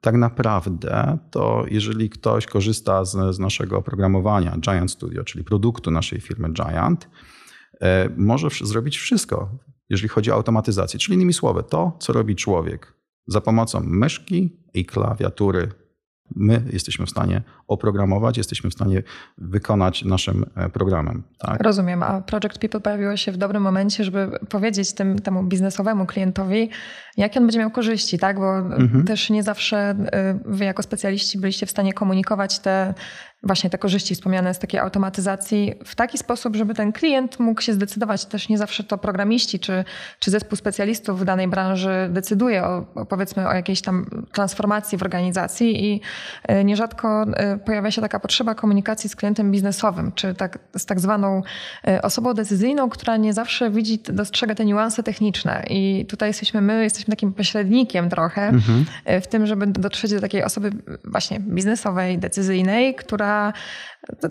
tak 0.00 0.14
naprawdę 0.14 1.18
to 1.30 1.64
jeżeli 1.70 2.10
ktoś 2.10 2.46
korzysta 2.46 3.04
z, 3.04 3.34
z 3.34 3.38
naszego 3.38 3.78
oprogramowania 3.78 4.56
Giant 4.58 4.90
Studio, 4.90 5.24
czyli 5.24 5.44
produktu 5.44 5.90
naszej 5.90 6.20
firmy 6.20 6.48
Giant, 6.52 7.08
e, 7.80 8.08
może 8.16 8.48
zrobić 8.62 8.98
wszystko, 8.98 9.50
jeżeli 9.90 10.08
chodzi 10.08 10.30
o 10.30 10.34
automatyzację. 10.34 11.00
Czyli 11.00 11.14
innymi 11.14 11.32
słowy, 11.32 11.62
to, 11.62 11.96
co 12.00 12.12
robi 12.12 12.36
człowiek 12.36 13.01
za 13.26 13.40
pomocą 13.40 13.80
myszki 13.84 14.56
i 14.74 14.84
klawiatury 14.84 15.68
my 16.36 16.62
jesteśmy 16.72 17.06
w 17.06 17.10
stanie 17.10 17.42
oprogramować, 17.68 18.38
jesteśmy 18.38 18.70
w 18.70 18.72
stanie 18.72 19.02
wykonać 19.38 20.04
naszym 20.04 20.44
e, 20.54 20.68
programem. 20.68 21.22
Tak? 21.38 21.62
Rozumiem, 21.62 22.02
a 22.02 22.20
Project 22.20 22.58
People 22.58 22.80
pojawiło 22.80 23.16
się 23.16 23.32
w 23.32 23.36
dobrym 23.36 23.62
momencie, 23.62 24.04
żeby 24.04 24.38
powiedzieć 24.48 24.92
tym, 24.92 25.18
temu 25.18 25.42
biznesowemu 25.42 26.06
klientowi, 26.06 26.70
jakie 27.16 27.40
on 27.40 27.46
będzie 27.46 27.58
miał 27.58 27.70
korzyści, 27.70 28.18
tak? 28.18 28.36
Bo 28.36 28.58
mhm. 28.58 29.04
też 29.04 29.30
nie 29.30 29.42
zawsze 29.42 29.78
e, 29.78 30.38
wy 30.44 30.64
jako 30.64 30.82
specjaliści 30.82 31.38
byliście 31.38 31.66
w 31.66 31.70
stanie 31.70 31.92
komunikować 31.92 32.58
te 32.58 32.94
właśnie 33.44 33.70
te 33.70 33.78
korzyści 33.78 34.14
wspomniane 34.14 34.54
z 34.54 34.58
takiej 34.58 34.80
automatyzacji 34.80 35.74
w 35.84 35.94
taki 35.94 36.18
sposób, 36.18 36.56
żeby 36.56 36.74
ten 36.74 36.92
klient 36.92 37.40
mógł 37.40 37.60
się 37.60 37.72
zdecydować. 37.72 38.24
Też 38.24 38.48
nie 38.48 38.58
zawsze 38.58 38.84
to 38.84 38.98
programiści 38.98 39.58
czy, 39.58 39.84
czy 40.18 40.30
zespół 40.30 40.56
specjalistów 40.56 41.20
w 41.20 41.24
danej 41.24 41.48
branży 41.48 42.08
decyduje 42.10 42.64
o, 42.64 42.86
powiedzmy 43.08 43.48
o 43.48 43.54
jakiejś 43.54 43.82
tam 43.82 44.06
transformacji 44.32 44.98
w 44.98 45.02
organizacji 45.02 45.92
i 45.92 46.00
e, 46.42 46.64
nierzadko 46.64 47.22
e, 47.22 47.58
pojawia 47.58 47.90
się 47.90 48.00
taka 48.00 48.20
potrzeba 48.20 48.54
komunikacji 48.54 49.10
z 49.10 49.16
klientem 49.16 49.50
biznesowym, 49.50 50.12
czy 50.12 50.34
tak, 50.34 50.58
z 50.76 50.86
tak 50.86 51.00
zwaną 51.00 51.42
e, 51.88 52.02
osobą 52.02 52.34
decyzyjną, 52.34 52.88
która 52.88 53.16
nie 53.16 53.32
zawsze 53.32 53.70
widzi, 53.70 53.98
dostrzega 53.98 54.54
te 54.54 54.64
niuanse 54.64 55.02
techniczne. 55.02 55.64
I 55.70 56.06
tutaj 56.08 56.28
jesteśmy 56.28 56.60
my, 56.60 56.82
jesteśmy 56.82 57.12
takim 57.12 57.32
pośrednikiem 57.32 58.10
trochę 58.10 58.48
mhm. 58.48 58.84
w 59.22 59.26
tym, 59.26 59.46
żeby 59.46 59.66
dotrzeć 59.66 60.12
do 60.12 60.20
takiej 60.20 60.44
osoby 60.44 60.70
właśnie 61.04 61.40
biznesowej, 61.40 62.18
decyzyjnej, 62.18 62.94
która 62.94 63.31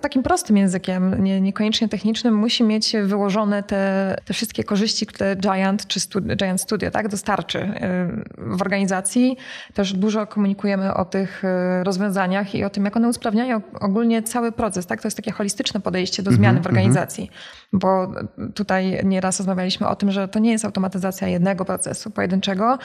takim 0.01 0.24
prostym 0.24 0.58
językiem, 0.58 1.24
nie, 1.24 1.41
niekoniecznie 1.41 1.89
technicznym, 1.89 2.36
musi 2.36 2.63
mieć 2.63 2.96
wyłożone 3.03 3.63
te, 3.63 4.15
te 4.25 4.34
wszystkie 4.34 4.63
korzyści, 4.63 5.05
które 5.05 5.36
Giant 5.36 5.88
czy 5.88 6.00
Studio, 6.00 6.36
Giant 6.36 6.62
Studio 6.62 6.91
tak, 6.91 7.08
dostarczy 7.08 7.60
y, 7.60 8.58
w 8.58 8.62
organizacji. 8.62 9.38
Też 9.74 9.93
dużo 9.93 10.27
komunikujemy 10.27 10.93
o 10.93 11.05
tych 11.05 11.43
y, 11.43 11.84
rozwiązaniach 11.84 12.55
i 12.55 12.63
o 12.63 12.70
tym, 12.70 12.86
jak 12.86 12.98
one 12.98 13.08
usprawniają 13.08 13.62
ogólnie 13.79 14.24
cały 14.24 14.51
proces. 14.51 14.86
Tak? 14.86 15.01
To 15.01 15.08
jest 15.08 15.17
takie 15.17 15.31
holistyczne 15.31 15.79
podejście 15.79 16.24
do 16.24 16.31
zmiany 16.31 16.60
w 16.60 16.67
mhm, 16.67 16.75
organizacji, 16.75 17.24
mhm. 17.24 17.39
bo 17.74 18.12
tutaj 18.53 19.01
nieraz 19.03 19.39
rozmawialiśmy 19.39 19.88
o 19.88 19.96
tym, 19.96 20.12
że 20.12 20.27
to 20.27 20.39
nie 20.39 20.51
jest 20.51 20.65
automatyzacja 20.65 21.27
jednego 21.27 21.65
procesu 21.65 22.12
pojedynczego, 22.12 22.77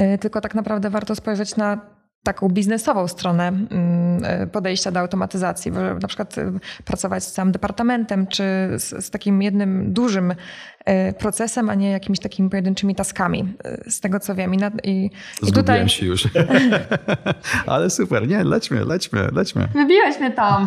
y, 0.00 0.18
tylko 0.18 0.40
tak 0.40 0.54
naprawdę 0.54 0.90
warto 0.90 1.14
spojrzeć 1.14 1.56
na 1.56 1.93
taką 2.24 2.48
biznesową 2.48 3.08
stronę 3.08 3.48
mm, 3.48 4.24
e, 4.24 4.46
podejścia 4.46 4.90
do 4.90 5.00
automatyzacji, 5.00 5.72
na 6.00 6.08
przykład 6.08 6.38
e, 6.38 6.52
pracować 6.84 7.24
z 7.24 7.32
całym 7.32 7.52
departamentem, 7.52 8.26
czy 8.26 8.44
z, 8.76 9.04
z 9.04 9.10
takim 9.10 9.42
jednym 9.42 9.92
dużym 9.92 10.34
procesem, 11.18 11.70
a 11.70 11.74
nie 11.74 11.90
jakimiś 11.90 12.20
takimi 12.20 12.50
pojedynczymi 12.50 12.94
taskami, 12.94 13.54
e, 13.64 13.90
z 13.90 14.00
tego 14.00 14.20
co 14.20 14.34
wiem. 14.34 14.54
I, 14.54 14.58
i, 14.84 15.10
i 15.42 15.52
tutaj... 15.52 15.88
się 15.88 16.06
już. 16.06 16.28
Ale 17.66 17.90
super, 17.90 18.28
nie, 18.28 18.44
lećmy, 18.44 18.84
lećmy, 18.84 19.28
lećmy. 19.32 19.68
Wybiłeś 19.74 20.20
mnie 20.20 20.30
tam. 20.30 20.66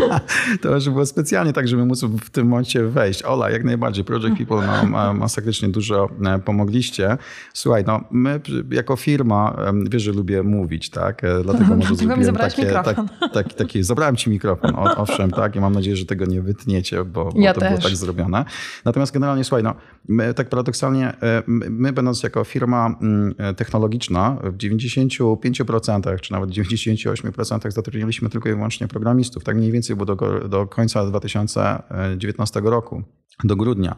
to 0.62 0.74
już 0.74 0.88
było 0.88 1.06
specjalnie 1.06 1.52
tak, 1.52 1.68
żeby 1.68 1.86
móc 1.86 2.04
w 2.04 2.30
tym 2.30 2.48
momencie 2.48 2.84
wejść. 2.84 3.22
Ola, 3.22 3.50
jak 3.50 3.64
najbardziej, 3.64 4.04
Project 4.04 4.38
People 4.38 4.88
no, 4.90 5.14
masakrycznie 5.14 5.68
dużo 5.68 6.08
e, 6.26 6.38
pomogliście. 6.38 7.18
Słuchaj, 7.54 7.84
no 7.86 8.00
my 8.10 8.40
jako 8.70 8.96
firma, 8.96 9.56
wiesz, 9.90 10.02
że 10.02 10.12
lubię 10.12 10.42
mówić, 10.42 10.90
tak? 10.90 11.22
Dlatego 11.42 11.76
może 11.76 11.94
zrobiłem 11.94 12.24
zabrałeś 12.24 12.54
takie, 12.54 12.68
mikrofon. 12.68 13.08
Tak, 13.20 13.32
tak, 13.32 13.54
taki, 13.54 13.82
zabrałem 13.82 14.16
ci 14.16 14.30
mikrofon, 14.30 14.72
owszem, 14.96 15.30
tak? 15.30 15.56
I 15.56 15.60
mam 15.60 15.72
nadzieję, 15.72 15.96
że 15.96 16.06
tego 16.06 16.26
nie 16.26 16.42
wytniecie, 16.42 17.04
bo, 17.04 17.24
bo 17.24 17.40
ja 17.40 17.54
to 17.54 17.60
też. 17.60 17.68
było 17.68 17.82
tak 17.82 17.96
zrobione. 17.96 18.44
Natomiast 18.84 19.12
generalnie 19.12 19.44
słuchaj, 19.48 19.62
no, 19.62 19.74
my, 20.08 20.34
tak 20.34 20.48
paradoksalnie, 20.48 21.20
e, 21.22 21.42
my 21.46 21.92
będąc 21.92 22.22
jako 22.22 22.44
firma 22.44 22.98
technologiczna 23.56 24.38
w 24.42 24.56
95% 24.56 26.20
czy 26.20 26.32
nawet 26.32 26.50
98% 26.50 27.70
zatrudniliśmy 27.70 28.30
tylko 28.30 28.48
i 28.48 28.52
wyłącznie 28.52 28.88
programistów. 28.88 29.44
Tak 29.44 29.56
mniej 29.56 29.72
więcej 29.72 29.96
było 29.96 30.06
do, 30.06 30.48
do 30.48 30.66
końca 30.66 31.06
2019 31.06 32.60
roku, 32.64 33.02
do 33.44 33.56
grudnia. 33.56 33.96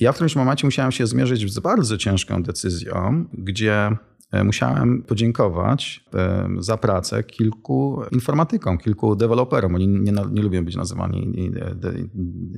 Ja 0.00 0.12
w 0.12 0.14
którymś 0.14 0.36
momencie 0.36 0.66
musiałem 0.66 0.92
się 0.92 1.06
zmierzyć 1.06 1.52
z 1.52 1.58
bardzo 1.58 1.98
ciężką 1.98 2.42
decyzją, 2.42 3.24
gdzie 3.32 3.96
musiałem 4.44 5.02
podziękować 5.02 6.04
e, 6.14 6.48
za 6.58 6.76
pracę 6.76 7.22
kilku 7.22 8.02
informatykom, 8.12 8.78
kilku 8.78 9.16
deweloperom. 9.16 9.74
Oni 9.74 9.88
nie, 9.88 10.12
nie 10.30 10.42
lubią 10.42 10.64
być 10.64 10.76
nazywani 10.76 11.50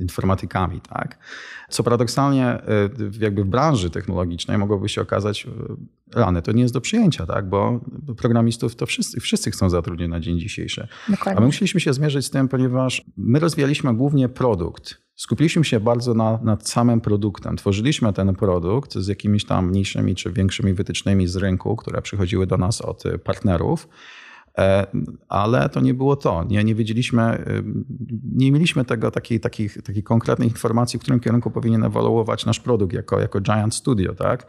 informatykami. 0.00 0.80
Tak? 0.80 1.18
Co 1.68 1.82
paradoksalnie 1.82 2.46
e, 2.46 2.62
jakby 3.20 3.44
w 3.44 3.46
branży 3.46 3.90
technologicznej 3.90 4.58
mogłoby 4.58 4.88
się 4.88 5.02
okazać 5.02 5.46
rany. 6.14 6.42
To 6.42 6.52
nie 6.52 6.62
jest 6.62 6.74
do 6.74 6.80
przyjęcia, 6.80 7.26
tak? 7.26 7.48
bo 7.48 7.80
programistów 8.16 8.76
to 8.76 8.86
wszyscy, 8.86 9.20
wszyscy 9.20 9.50
chcą 9.50 9.70
zatrudnić 9.70 10.08
na 10.08 10.20
dzień 10.20 10.38
dzisiejszy. 10.38 10.88
Dokładnie. 11.08 11.38
A 11.38 11.40
my 11.40 11.46
musieliśmy 11.46 11.80
się 11.80 11.92
zmierzyć 11.92 12.26
z 12.26 12.30
tym, 12.30 12.48
ponieważ 12.48 13.04
my 13.16 13.38
rozwijaliśmy 13.38 13.94
głównie 13.94 14.28
produkt 14.28 15.04
Skupiliśmy 15.16 15.64
się 15.64 15.80
bardzo 15.80 16.14
na, 16.14 16.38
nad 16.42 16.68
samym 16.68 17.00
produktem. 17.00 17.56
Tworzyliśmy 17.56 18.12
ten 18.12 18.34
produkt 18.34 18.94
z 18.94 19.08
jakimiś 19.08 19.44
tam 19.44 19.68
mniejszymi 19.68 20.14
czy 20.14 20.32
większymi 20.32 20.74
wytycznymi 20.74 21.26
z 21.26 21.36
rynku, 21.36 21.76
które 21.76 22.02
przychodziły 22.02 22.46
do 22.46 22.56
nas 22.56 22.80
od 22.80 23.02
partnerów, 23.24 23.88
e, 24.58 24.86
ale 25.28 25.68
to 25.68 25.80
nie 25.80 25.94
było 25.94 26.16
to. 26.16 26.44
Nie, 26.44 26.64
nie 26.64 26.74
wiedzieliśmy, 26.74 27.22
e, 27.22 27.44
nie 28.32 28.52
mieliśmy 28.52 28.84
tego 28.84 29.10
takiej, 29.10 29.40
takich, 29.40 29.82
takich 29.82 30.04
konkretnych 30.04 30.48
informacji, 30.48 30.98
w 30.98 31.02
którym 31.02 31.20
kierunku 31.20 31.50
powinien 31.50 31.84
ewoluować 31.84 32.46
nasz 32.46 32.60
produkt 32.60 32.92
jako, 32.92 33.20
jako 33.20 33.40
Giant 33.40 33.74
Studio. 33.74 34.14
Tak? 34.14 34.46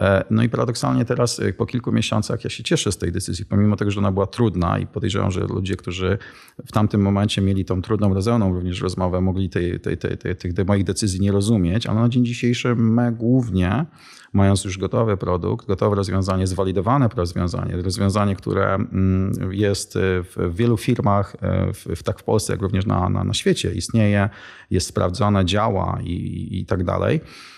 E, 0.00 0.24
no 0.30 0.42
i 0.42 0.48
paradoksalnie 0.48 1.04
teraz 1.04 1.40
e, 1.40 1.52
po 1.52 1.66
kilku 1.66 1.92
miesiącach 1.92 2.44
ja 2.44 2.50
się 2.50 2.62
cieszę 2.62 2.92
z 2.92 2.98
tej 2.98 3.12
decyzji, 3.12 3.44
pomimo 3.44 3.76
tego, 3.76 3.90
że 3.90 4.00
ona 4.00 4.12
była 4.12 4.26
trudna 4.26 4.78
i 4.78 4.86
podejrzewam, 4.86 5.30
że 5.30 5.40
ludzie, 5.40 5.76
którzy 5.76 6.18
w 6.66 6.72
tamtym 6.72 7.02
momencie 7.02 7.42
mieli 7.42 7.64
tą 7.64 7.82
trudną, 7.82 8.14
rozełną 8.14 8.54
również 8.54 8.80
rozmowę, 8.80 9.20
mogli 9.20 9.50
tej, 9.50 9.80
tej, 9.80 9.98
tej, 9.98 10.18
tej, 10.18 10.36
tych 10.36 10.66
moich 10.66 10.84
decyzji 10.84 11.20
nie 11.20 11.32
rozumieć, 11.32 11.86
ale 11.86 12.00
na 12.00 12.08
dzień 12.08 12.24
dzisiejszy 12.24 12.74
my 12.74 13.12
głównie 13.12 13.86
mając 14.32 14.64
już 14.64 14.78
gotowy 14.78 15.16
produkt, 15.16 15.66
gotowe 15.66 15.96
rozwiązanie, 15.96 16.46
zwalidowane 16.46 17.08
rozwiązanie, 17.16 17.82
rozwiązanie, 17.82 18.36
które 18.36 18.74
mm, 18.74 19.32
jest 19.52 19.98
w 19.98 20.50
wielu 20.54 20.76
firmach, 20.76 21.36
e, 21.40 21.72
w, 21.72 22.02
tak 22.02 22.20
w 22.20 22.22
Polsce, 22.22 22.52
jak 22.52 22.62
również 22.62 22.86
na, 22.86 23.08
na, 23.08 23.24
na 23.24 23.34
świecie, 23.34 23.74
istnieje, 23.74 24.30
jest 24.70 24.86
sprawdzone, 24.86 25.44
działa 25.44 25.98
i, 26.02 26.48
i 26.60 26.66
tak 26.66 26.84
dalej 26.84 27.20
E, 27.20 27.53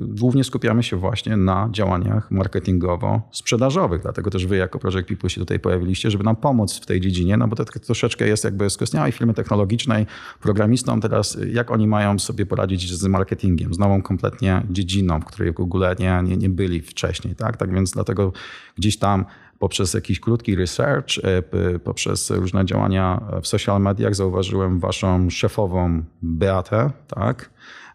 głównie 0.00 0.44
skupiamy 0.44 0.82
się 0.82 0.96
właśnie 0.96 1.36
na 1.36 1.68
działaniach 1.72 2.30
marketingowo-sprzedażowych, 2.30 4.02
dlatego 4.02 4.30
też 4.30 4.46
wy 4.46 4.56
jako 4.56 4.78
Project 4.78 5.08
People 5.08 5.30
się 5.30 5.40
tutaj 5.40 5.60
pojawiliście, 5.60 6.10
żeby 6.10 6.24
nam 6.24 6.36
pomóc 6.36 6.80
w 6.80 6.86
tej 6.86 7.00
dziedzinie, 7.00 7.36
no 7.36 7.48
bo 7.48 7.56
to 7.56 7.64
tak 7.64 7.78
troszeczkę 7.78 8.28
jest 8.28 8.44
jakby 8.44 8.70
skostniałej 8.70 9.12
firmy 9.12 9.34
technologicznej, 9.34 10.06
programistom 10.40 11.00
teraz, 11.00 11.38
jak 11.52 11.70
oni 11.70 11.86
mają 11.86 12.18
sobie 12.18 12.46
poradzić 12.46 12.92
z 12.92 13.06
marketingiem, 13.06 13.74
z 13.74 13.78
nową 13.78 14.02
kompletnie 14.02 14.62
dziedziną, 14.70 15.20
w 15.20 15.24
której 15.24 15.52
w 15.52 15.60
ogóle 15.60 15.96
nie, 15.98 16.20
nie, 16.24 16.36
nie 16.36 16.48
byli 16.48 16.80
wcześniej, 16.80 17.34
tak? 17.34 17.56
Tak 17.56 17.74
więc 17.74 17.90
dlatego 17.90 18.32
gdzieś 18.76 18.98
tam 18.98 19.24
poprzez 19.58 19.94
jakiś 19.94 20.20
krótki 20.20 20.56
research, 20.56 21.18
e, 21.22 21.78
poprzez 21.78 22.30
różne 22.30 22.64
działania 22.64 23.20
w 23.42 23.46
social 23.46 23.80
mediach 23.80 24.14
zauważyłem 24.14 24.80
waszą 24.80 25.30
szefową 25.30 26.02
Beatę, 26.22 26.90
tak? 27.06 27.50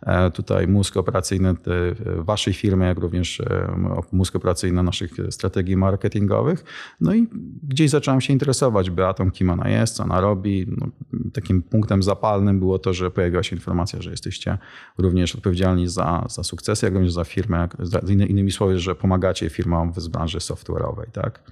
E, 0.06 0.32
tutaj 0.32 0.68
mózg 0.68 0.98
operacyjny 0.98 1.56
w 1.66 2.24
waszej 2.26 2.54
firmie, 2.54 2.86
jak 2.86 3.00
również 3.00 3.40
e, 3.40 4.04
mózg 4.12 4.36
operacyjny 4.36 4.84
naszych 4.84 5.12
strategii 5.30 5.78
marketingowych. 5.78 6.64
No 7.02 7.14
i 7.14 7.28
gdzieś 7.64 7.90
zacząłem 7.90 8.22
się 8.22 8.34
interesować 8.34 8.90
Beatą, 8.90 9.32
kim 9.32 9.50
ona 9.50 9.70
jest, 9.70 9.96
co 9.96 10.04
ona 10.04 10.22
robi. 10.22 10.66
No, 10.78 10.88
takim 11.34 11.62
punktem 11.62 12.04
zapalnym 12.04 12.60
było 12.60 12.80
to, 12.80 12.94
że 12.94 13.12
pojawiła 13.12 13.44
się 13.44 13.56
informacja, 13.56 14.02
że 14.02 14.12
jesteście 14.12 14.58
również 14.98 15.36
odpowiedzialni 15.36 15.88
za, 15.88 16.26
za 16.30 16.44
sukcesy, 16.44 16.86
jak 16.86 16.94
również 16.94 17.14
za 17.14 17.24
firmę, 17.24 17.68
za, 17.80 18.00
innymi 18.00 18.52
słowy, 18.52 18.80
że 18.80 18.96
pomagacie 18.96 19.50
firmom 19.50 19.94
z 19.98 20.08
branży 20.08 20.38
software'owej. 20.38 21.12
Tak? 21.12 21.52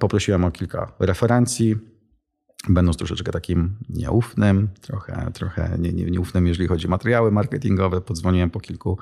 Poprosiłem 0.00 0.44
o 0.44 0.50
kilka 0.50 0.92
referencji 0.98 1.93
będąc 2.68 2.96
troszeczkę 2.96 3.32
takim 3.32 3.76
nieufnym, 3.88 4.68
trochę, 4.80 5.30
trochę 5.34 5.76
nie, 5.78 5.92
nie, 5.92 6.04
nieufnym, 6.04 6.46
jeżeli 6.46 6.68
chodzi 6.68 6.86
o 6.86 6.90
materiały 6.90 7.32
marketingowe. 7.32 8.00
Podzwoniłem 8.00 8.50
po 8.50 8.60
kilku 8.60 8.98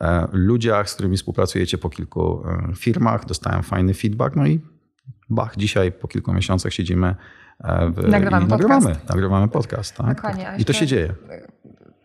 e, 0.00 0.28
ludziach, 0.32 0.90
z 0.90 0.94
którymi 0.94 1.16
współpracujecie, 1.16 1.78
po 1.78 1.90
kilku 1.90 2.44
e, 2.48 2.74
firmach, 2.76 3.26
dostałem 3.26 3.62
fajny 3.62 3.94
feedback, 3.94 4.36
no 4.36 4.46
i 4.46 4.60
bach, 5.30 5.56
dzisiaj 5.56 5.92
po 5.92 6.08
kilku 6.08 6.32
miesiącach 6.32 6.72
siedzimy 6.72 7.14
e, 7.64 7.90
w, 7.90 8.08
nagrywamy, 8.08 8.46
nagrywamy, 8.46 8.96
nagrywamy 9.08 9.48
podcast. 9.48 9.96
Tak? 9.96 10.36
I 10.58 10.64
to 10.64 10.72
się 10.72 10.86
dzieje 10.86 11.14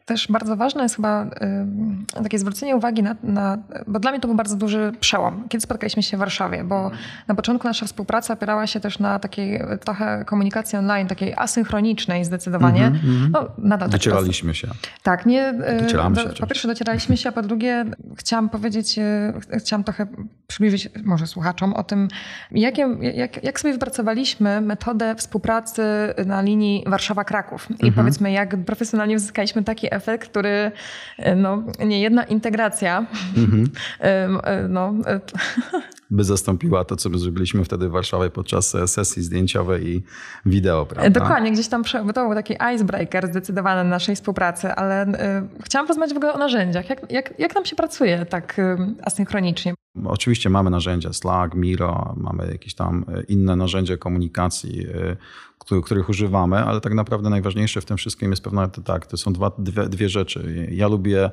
też 0.10 0.28
bardzo 0.28 0.56
ważne 0.56 0.84
jest 0.84 0.96
chyba 0.96 1.26
y, 1.26 2.24
takie 2.24 2.40
zwrócenie 2.40 2.76
uwagi 2.76 3.04
na, 3.04 3.16
na, 3.24 3.58
bo 3.88 4.00
dla 4.00 4.12
mnie 4.12 4.20
to 4.20 4.28
był 4.28 4.38
bardzo 4.38 4.56
duży 4.56 4.92
przełom, 5.00 5.44
kiedy 5.50 5.62
spotkaliśmy 5.62 6.04
się 6.04 6.18
w 6.18 6.20
Warszawie, 6.20 6.64
bo 6.64 6.92
na 7.28 7.36
początku 7.36 7.68
nasza 7.68 7.86
współpraca 7.86 8.34
opierała 8.34 8.68
się 8.68 8.80
też 8.80 9.00
na 9.00 9.20
takiej 9.20 9.62
trochę 9.86 10.26
komunikacji 10.26 10.80
online, 10.80 11.08
takiej 11.08 11.34
asynchronicznej 11.38 12.26
zdecydowanie. 12.26 12.86
Mm 12.86 13.00
-hmm. 13.00 13.30
no, 13.32 13.48
nadal 13.58 13.90
tak 13.90 14.00
Docieraliśmy 14.00 14.56
się. 14.56 14.68
Tak, 15.04 15.26
nie. 15.26 15.54
Docieramy 15.82 16.16
do, 16.16 16.30
po 16.40 16.48
pierwsze 16.48 16.68
docieraliśmy 16.68 17.18
się, 17.18 17.30
a 17.30 17.32
po 17.32 17.42
drugie 17.42 17.86
chciałam 18.18 18.50
powiedzieć, 18.50 19.00
chciałam 19.58 19.84
trochę 19.84 20.08
przybliżyć 20.48 20.90
może 21.04 21.28
słuchaczom 21.28 21.74
o 21.74 21.84
tym, 21.84 22.08
jakie, 22.52 22.88
jak, 23.16 23.44
jak 23.44 23.60
sobie 23.60 23.74
wypracowaliśmy 23.74 24.62
metodę 24.62 25.16
współpracy 25.16 25.84
na 26.26 26.42
linii 26.42 26.84
Warszawa-Kraków. 26.88 27.70
I 27.70 27.74
mhm. 27.74 27.94
powiedzmy, 27.94 28.32
jak 28.32 28.58
profesjonalnie 28.66 29.16
uzyskaliśmy 29.16 29.64
taki 29.64 29.88
efekt, 29.92 29.99
który 30.18 30.72
no, 31.36 31.64
nie 31.86 32.02
jedna 32.02 32.24
integracja 32.24 33.06
mhm. 33.38 33.70
no, 34.70 34.94
by 36.12 36.24
zastąpiła 36.24 36.86
to, 36.86 36.96
co 36.96 37.10
my 37.10 37.18
zrobiliśmy 37.18 37.64
wtedy 37.66 37.90
w 37.90 37.92
Warszawie 37.92 38.30
podczas 38.30 38.76
sesji 38.86 39.24
zdjęciowej 39.24 39.88
i 39.88 40.04
wideo, 40.46 40.86
prawda? 40.86 41.10
Dokładnie, 41.10 41.52
gdzieś 41.52 41.68
tam 41.68 41.84
to 41.84 42.04
był 42.04 42.34
taki 42.34 42.56
icebreaker 42.76 43.28
zdecydowany 43.28 43.84
na 43.84 43.90
naszej 43.90 44.16
współpracy, 44.16 44.72
ale 44.72 45.08
y, 45.08 45.14
chciałam 45.64 45.88
porozmawiać 45.88 46.14
w 46.14 46.18
ogóle 46.18 46.34
o 46.34 46.38
narzędziach. 46.38 46.90
Jak, 46.90 47.12
jak, 47.12 47.40
jak 47.40 47.56
nam 47.56 47.66
się 47.66 47.76
pracuje 47.76 48.26
tak 48.26 48.60
y, 48.60 48.78
asynchronicznie? 49.04 49.74
Oczywiście 50.06 50.50
mamy 50.50 50.70
narzędzia 50.70 51.14
Slack, 51.14 51.56
Miro, 51.56 52.16
mamy 52.18 52.52
jakieś 52.52 52.74
tam 52.74 53.06
inne 53.28 53.56
narzędzia 53.56 53.98
komunikacji, 53.98 54.88
których 55.84 56.10
używamy, 56.10 56.58
ale 56.58 56.82
tak 56.82 56.94
naprawdę 56.94 57.30
najważniejsze 57.30 57.82
w 57.82 57.86
tym 57.86 57.98
wszystkim 57.98 58.32
jest 58.32 58.44
pewna, 58.44 58.68
tak, 58.68 59.08
to 59.08 59.18
są 59.18 59.34
dwa, 59.34 59.52
dwie, 59.58 59.90
dwie 59.90 60.10
rzeczy. 60.10 60.68
Ja 60.72 60.88
lubię 60.88 61.32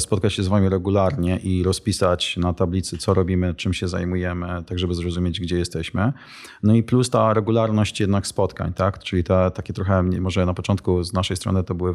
spotkać 0.00 0.32
się 0.32 0.42
z 0.42 0.48
wami 0.48 0.68
regularnie 0.68 1.36
i 1.36 1.62
rozpisać 1.62 2.36
na 2.36 2.52
tablicy, 2.52 2.98
co 2.98 3.14
robimy, 3.14 3.54
czym 3.54 3.74
się 3.74 3.88
zajmujemy, 3.88 4.64
tak 4.66 4.78
żeby 4.78 4.94
zrozumieć, 4.94 5.40
gdzie 5.40 5.58
jesteśmy. 5.58 6.12
No 6.62 6.74
i 6.74 6.82
plus 6.82 7.10
ta 7.10 7.34
regularność 7.34 8.00
jednak 8.00 8.26
spotkań, 8.26 8.72
tak? 8.72 8.98
Czyli 8.98 9.24
ta, 9.24 9.50
takie 9.50 9.72
trochę, 9.72 10.02
może 10.02 10.46
na 10.46 10.54
początku 10.54 11.04
z 11.04 11.12
naszej 11.12 11.36
strony 11.36 11.64
to 11.64 11.74
były, 11.74 11.94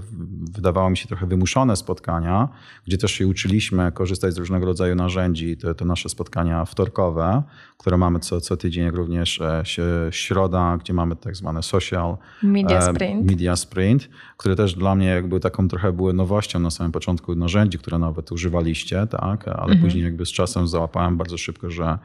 wydawało 0.51 0.89
mi 0.89 0.98
się, 0.98 1.08
trochę 1.08 1.25
wymuszone 1.25 1.75
spotkania, 1.75 2.50
gdzie 2.88 2.98
też 2.98 3.12
się 3.12 3.27
uczyliśmy 3.27 3.91
korzystać 3.91 4.34
z 4.34 4.38
różnego 4.38 4.65
rodzaju 4.65 4.96
narzędzi. 4.96 5.58
To, 5.58 5.74
to 5.74 5.86
nasze 5.86 6.10
spotkania 6.10 6.65
wtorkowe, 6.65 7.44
które 7.77 7.98
mamy 7.98 8.20
co, 8.20 8.41
co 8.41 8.58
tydzień, 8.58 8.86
jak 8.86 8.96
również 8.96 9.41
e, 9.41 9.63
środa, 10.12 10.77
gdzie 10.79 10.94
mamy 10.94 11.15
tak 11.15 11.36
zwane 11.36 11.63
social 11.63 12.17
media 12.44 12.82
sprint. 12.82 13.29
media 13.29 13.56
sprint, 13.56 14.10
które 14.38 14.56
też 14.56 14.75
dla 14.75 14.96
mnie 14.96 15.08
jakby 15.08 15.39
taką 15.39 15.67
trochę 15.67 15.91
były 15.91 16.13
nowością 16.13 16.60
na 16.60 16.72
samym 16.72 16.91
początku 16.91 17.36
narzędzi, 17.36 17.76
które 17.77 18.00
nawet 18.00 18.31
używaliście, 18.31 19.07
tak, 19.07 19.48
ale 19.48 19.74
mhm. 19.74 19.81
później 19.81 20.03
jakby 20.03 20.25
z 20.25 20.31
czasem 20.31 20.67
załapałem 20.67 21.17
bardzo 21.17 21.38
szybko, 21.38 21.72
że 21.72 21.98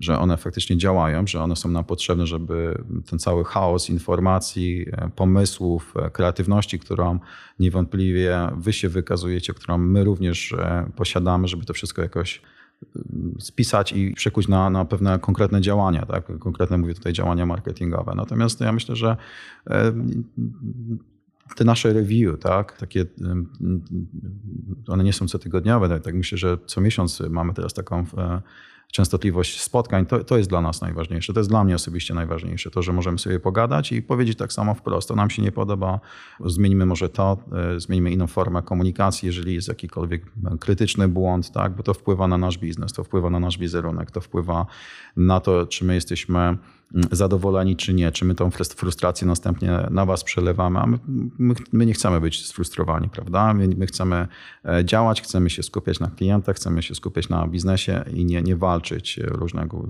że 0.00 0.18
one 0.18 0.36
faktycznie 0.36 0.76
działają, 0.76 1.26
że 1.26 1.42
one 1.42 1.56
są 1.56 1.68
nam 1.68 1.84
potrzebne, 1.84 2.26
żeby 2.26 2.82
ten 3.10 3.18
cały 3.18 3.44
chaos 3.44 3.90
informacji, 3.90 4.86
e, 4.92 5.10
pomysłów, 5.16 5.94
e, 5.96 6.10
kreatywności, 6.10 6.78
którą 6.78 7.18
niewątpliwie 7.58 8.48
wy 8.56 8.72
się 8.72 8.88
wykazujecie, 8.88 9.54
którą 9.54 9.78
my 9.78 10.04
również 10.04 10.54
posiadamy, 10.96 11.48
żeby 11.48 11.64
to 11.64 11.74
wszystko 11.74 12.02
jakoś 12.02 12.42
spisać 13.38 13.92
i 13.92 14.14
przekuć 14.14 14.48
na, 14.48 14.70
na 14.70 14.84
pewne 14.84 15.18
konkretne 15.18 15.60
działania, 15.60 16.06
tak? 16.06 16.38
Konkretne 16.38 16.78
mówię 16.78 16.94
tutaj 16.94 17.12
działania 17.12 17.46
marketingowe. 17.46 18.12
Natomiast 18.16 18.60
ja 18.60 18.72
myślę, 18.72 18.96
że 18.96 19.16
e, 19.70 19.92
te 21.56 21.64
nasze 21.64 21.92
review, 21.92 22.38
tak, 22.40 22.78
takie, 22.78 23.04
one 24.88 25.04
nie 25.04 25.12
są 25.12 25.28
cotygodniowe, 25.28 25.88
tak, 25.88 26.02
tak 26.02 26.14
myślę, 26.14 26.38
że 26.38 26.58
co 26.66 26.80
miesiąc 26.80 27.20
mamy 27.30 27.54
teraz 27.54 27.74
taką 27.74 28.04
e, 28.16 28.42
częstotliwość 28.92 29.60
spotkań, 29.60 30.06
to, 30.06 30.24
to 30.24 30.38
jest 30.38 30.50
dla 30.50 30.60
nas 30.60 30.80
najważniejsze. 30.80 31.32
To 31.32 31.40
jest 31.40 31.50
dla 31.50 31.64
mnie 31.64 31.74
osobiście 31.74 32.14
najważniejsze. 32.14 32.70
To, 32.70 32.82
że 32.82 32.92
możemy 32.92 33.18
sobie 33.18 33.40
pogadać 33.40 33.92
i 33.92 34.02
powiedzieć 34.02 34.38
tak 34.38 34.52
samo 34.52 34.74
wprost. 34.74 35.08
To 35.08 35.16
nam 35.16 35.30
się 35.30 35.42
nie 35.42 35.52
podoba, 35.52 36.00
zmienimy 36.44 36.86
może 36.86 37.08
to, 37.08 37.38
e, 37.76 37.80
zmienimy 37.80 38.10
inną 38.10 38.26
formę 38.26 38.62
komunikacji, 38.62 39.26
jeżeli 39.26 39.54
jest 39.54 39.68
jakikolwiek 39.68 40.22
krytyczny 40.60 41.08
błąd, 41.08 41.50
tak? 41.50 41.76
bo 41.76 41.82
to 41.82 41.94
wpływa 41.94 42.28
na 42.28 42.38
nasz 42.38 42.58
biznes, 42.58 42.92
to 42.92 43.04
wpływa 43.04 43.30
na 43.30 43.40
nasz 43.40 43.58
wizerunek, 43.58 44.10
to 44.10 44.20
wpływa 44.20 44.66
na 45.16 45.40
to, 45.40 45.66
czy 45.66 45.84
my 45.84 45.94
jesteśmy 45.94 46.58
zadowoleni 47.12 47.76
czy 47.76 47.94
nie, 47.94 48.12
czy 48.12 48.24
my 48.24 48.34
tą 48.34 48.50
frustrację 48.50 49.26
następnie 49.26 49.86
na 49.90 50.06
was 50.06 50.24
przelewamy, 50.24 50.78
a 50.80 50.86
my, 50.86 50.98
my, 51.38 51.54
my 51.72 51.86
nie 51.86 51.92
chcemy 51.92 52.20
być 52.20 52.46
sfrustrowani, 52.46 53.08
prawda? 53.08 53.54
My, 53.54 53.68
my, 53.68 53.86
chcemy 53.86 54.28
e, 54.64 54.84
działać, 54.84 55.22
chcemy 55.22 55.50
się 55.50 55.62
skupiać 55.62 56.00
na 56.00 56.10
klientach, 56.10 56.56
chcemy 56.56 56.82
się 56.82 56.94
skupiać 56.94 57.28
na 57.28 57.46
biznesie 57.46 58.04
i 58.14 58.24
nie, 58.24 58.42
nie 58.42 58.56
walczyć 58.56 59.20
różnego, 59.24 59.86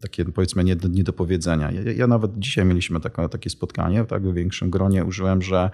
takie 0.00 0.24
powiedzmy 0.24 0.64
niedopowiedzenia. 0.90 1.70
Ja, 1.70 1.92
ja 1.92 2.06
nawet 2.06 2.38
dzisiaj 2.38 2.64
mieliśmy 2.64 3.00
takie, 3.00 3.28
takie 3.28 3.50
spotkanie, 3.50 4.04
tak, 4.04 4.22
w 4.22 4.34
większym 4.34 4.70
gronie 4.70 5.04
użyłem, 5.04 5.42
że 5.42 5.70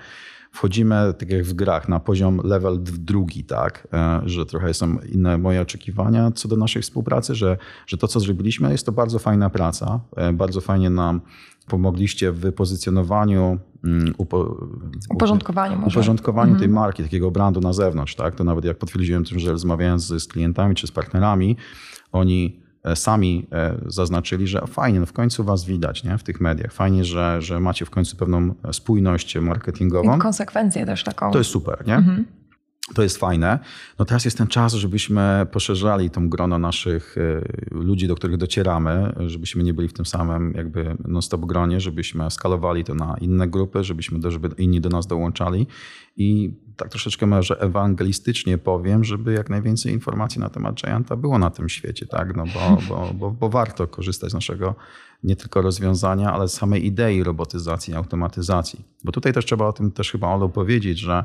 wchodzimy, 0.53 1.15
tak 1.19 1.31
jak 1.31 1.45
w 1.45 1.55
grach, 1.55 1.89
na 1.89 2.01
poziom 2.01 2.41
level 2.45 2.79
drugi, 2.83 3.45
tak, 3.45 3.89
e, 3.93 4.21
że 4.25 4.47
trochę 4.47 4.75
są 4.75 4.99
inne 5.13 5.39
moje 5.39 5.61
oczekiwania 5.61 6.31
co 6.31 6.49
do 6.49 6.57
naszej 6.57 6.83
współpracy, 6.83 7.35
że, 7.35 7.59
że 7.87 7.97
to, 7.97 8.09
co 8.09 8.21
zrobiliśmy, 8.21 8.73
jest 8.73 8.87
to 8.87 8.93
bardzo 8.93 9.19
fajna 9.19 9.51
praca, 9.51 10.01
e, 10.17 10.33
bardzo 10.33 10.61
fajnie 10.61 10.91
nam 10.91 11.21
pomogliście 11.69 12.33
w 12.33 12.39
wypozycjonowaniu, 12.39 13.59
mm, 13.85 14.15
upo, 14.19 14.67
uporządkowaniu, 15.11 15.87
uporządkowaniu 15.87 16.53
mhm. 16.53 16.61
tej 16.61 16.69
marki, 16.69 17.03
takiego 17.03 17.31
brandu 17.31 17.61
na 17.61 17.73
zewnątrz. 17.73 18.15
Tak? 18.15 18.35
To 18.35 18.45
nawet 18.45 18.65
jak 18.65 18.79
potwierdziłem, 18.79 19.25
że 19.37 19.53
rozmawiając 19.53 20.07
z, 20.07 20.27
klientami 20.27 20.75
czy 20.75 20.87
z 20.87 20.91
partnerami, 20.91 21.57
oni 22.13 22.61
sami 22.97 23.47
e, 23.53 23.75
zaznaczyli, 23.87 24.47
że 24.47 24.61
fajnie, 24.67 25.01
no 25.01 25.07
w 25.07 25.13
końcu 25.13 25.45
was 25.45 25.65
widać 25.65 26.05
nie? 26.05 26.19
w 26.19 26.23
tych 26.23 26.41
mediach. 26.41 26.73
Fajnie, 26.73 27.05
że, 27.05 27.43
że 27.43 27.61
macie 27.61 27.85
w 27.85 27.91
końcu 27.91 28.17
pewną 28.17 28.55
spójność 28.73 29.37
marketingową. 29.37 30.17
I 30.17 30.19
konsekwencję 30.19 30.87
też 30.87 31.05
taką. 31.05 31.31
To 31.31 31.39
jest 31.39 31.51
super, 31.51 31.87
nie? 31.87 31.97
Mhm. 31.97 32.25
To 32.95 33.03
jest 33.03 33.17
fajne. 33.17 33.59
No 33.99 34.05
teraz 34.05 34.25
jest 34.25 34.39
ten 34.39 34.47
czas, 34.47 34.75
żebyśmy 34.75 35.47
poszerzali 35.53 36.11
tą 36.11 36.29
grono 36.29 36.59
naszych 36.59 37.17
e, 37.19 37.43
ludzi, 37.71 38.09
do 38.09 38.15
których 38.15 38.37
docieramy, 38.37 39.13
żebyśmy 39.27 39.63
nie 39.63 39.75
byli 39.75 39.89
w 39.89 39.93
tym 39.93 40.07
samym 40.07 40.53
jakby 40.57 40.97
non-stop 41.05 41.47
gronie, 41.47 41.81
żebyśmy 41.81 42.31
skalowali 42.31 42.85
to 42.85 42.95
na 42.95 43.17
inne 43.21 43.49
grupy, 43.49 43.85
żebyśmy, 43.85 44.31
żeby 44.31 44.49
inni 44.59 44.81
do 44.81 44.89
nas 44.89 45.07
dołączali 45.07 45.67
i 46.17 46.53
tak 46.77 46.89
troszeczkę 46.89 47.27
może 47.27 47.61
ewangelistycznie 47.61 48.59
powiem, 48.59 49.05
żeby 49.05 49.33
jak 49.33 49.51
najwięcej 49.51 49.93
informacji 49.93 50.41
na 50.41 50.49
temat 50.49 50.75
Gianta 50.75 51.17
było 51.17 51.39
na 51.39 51.51
tym 51.51 51.69
świecie, 51.69 52.07
tak? 52.07 52.37
No 52.37 52.45
bo, 52.55 52.79
bo, 52.89 53.15
bo, 53.15 53.31
bo 53.31 53.49
warto 53.49 53.87
korzystać 53.87 54.31
z 54.31 54.35
naszego 54.35 54.75
nie 55.23 55.37
tylko 55.37 55.63
rozwiązania, 55.63 56.33
ale 56.33 56.49
samej 56.49 56.87
idei 56.87 57.23
robotyzacji, 57.23 57.95
automatyzacji. 57.95 58.85
Bo 59.05 59.13
tutaj 59.13 59.33
też 59.33 59.45
trzeba 59.45 59.67
o 59.67 59.73
tym 59.73 59.91
też 59.91 60.13
chyba 60.13 60.29
Olu 60.29 60.49
powiedzieć, 60.49 60.99
że 60.99 61.25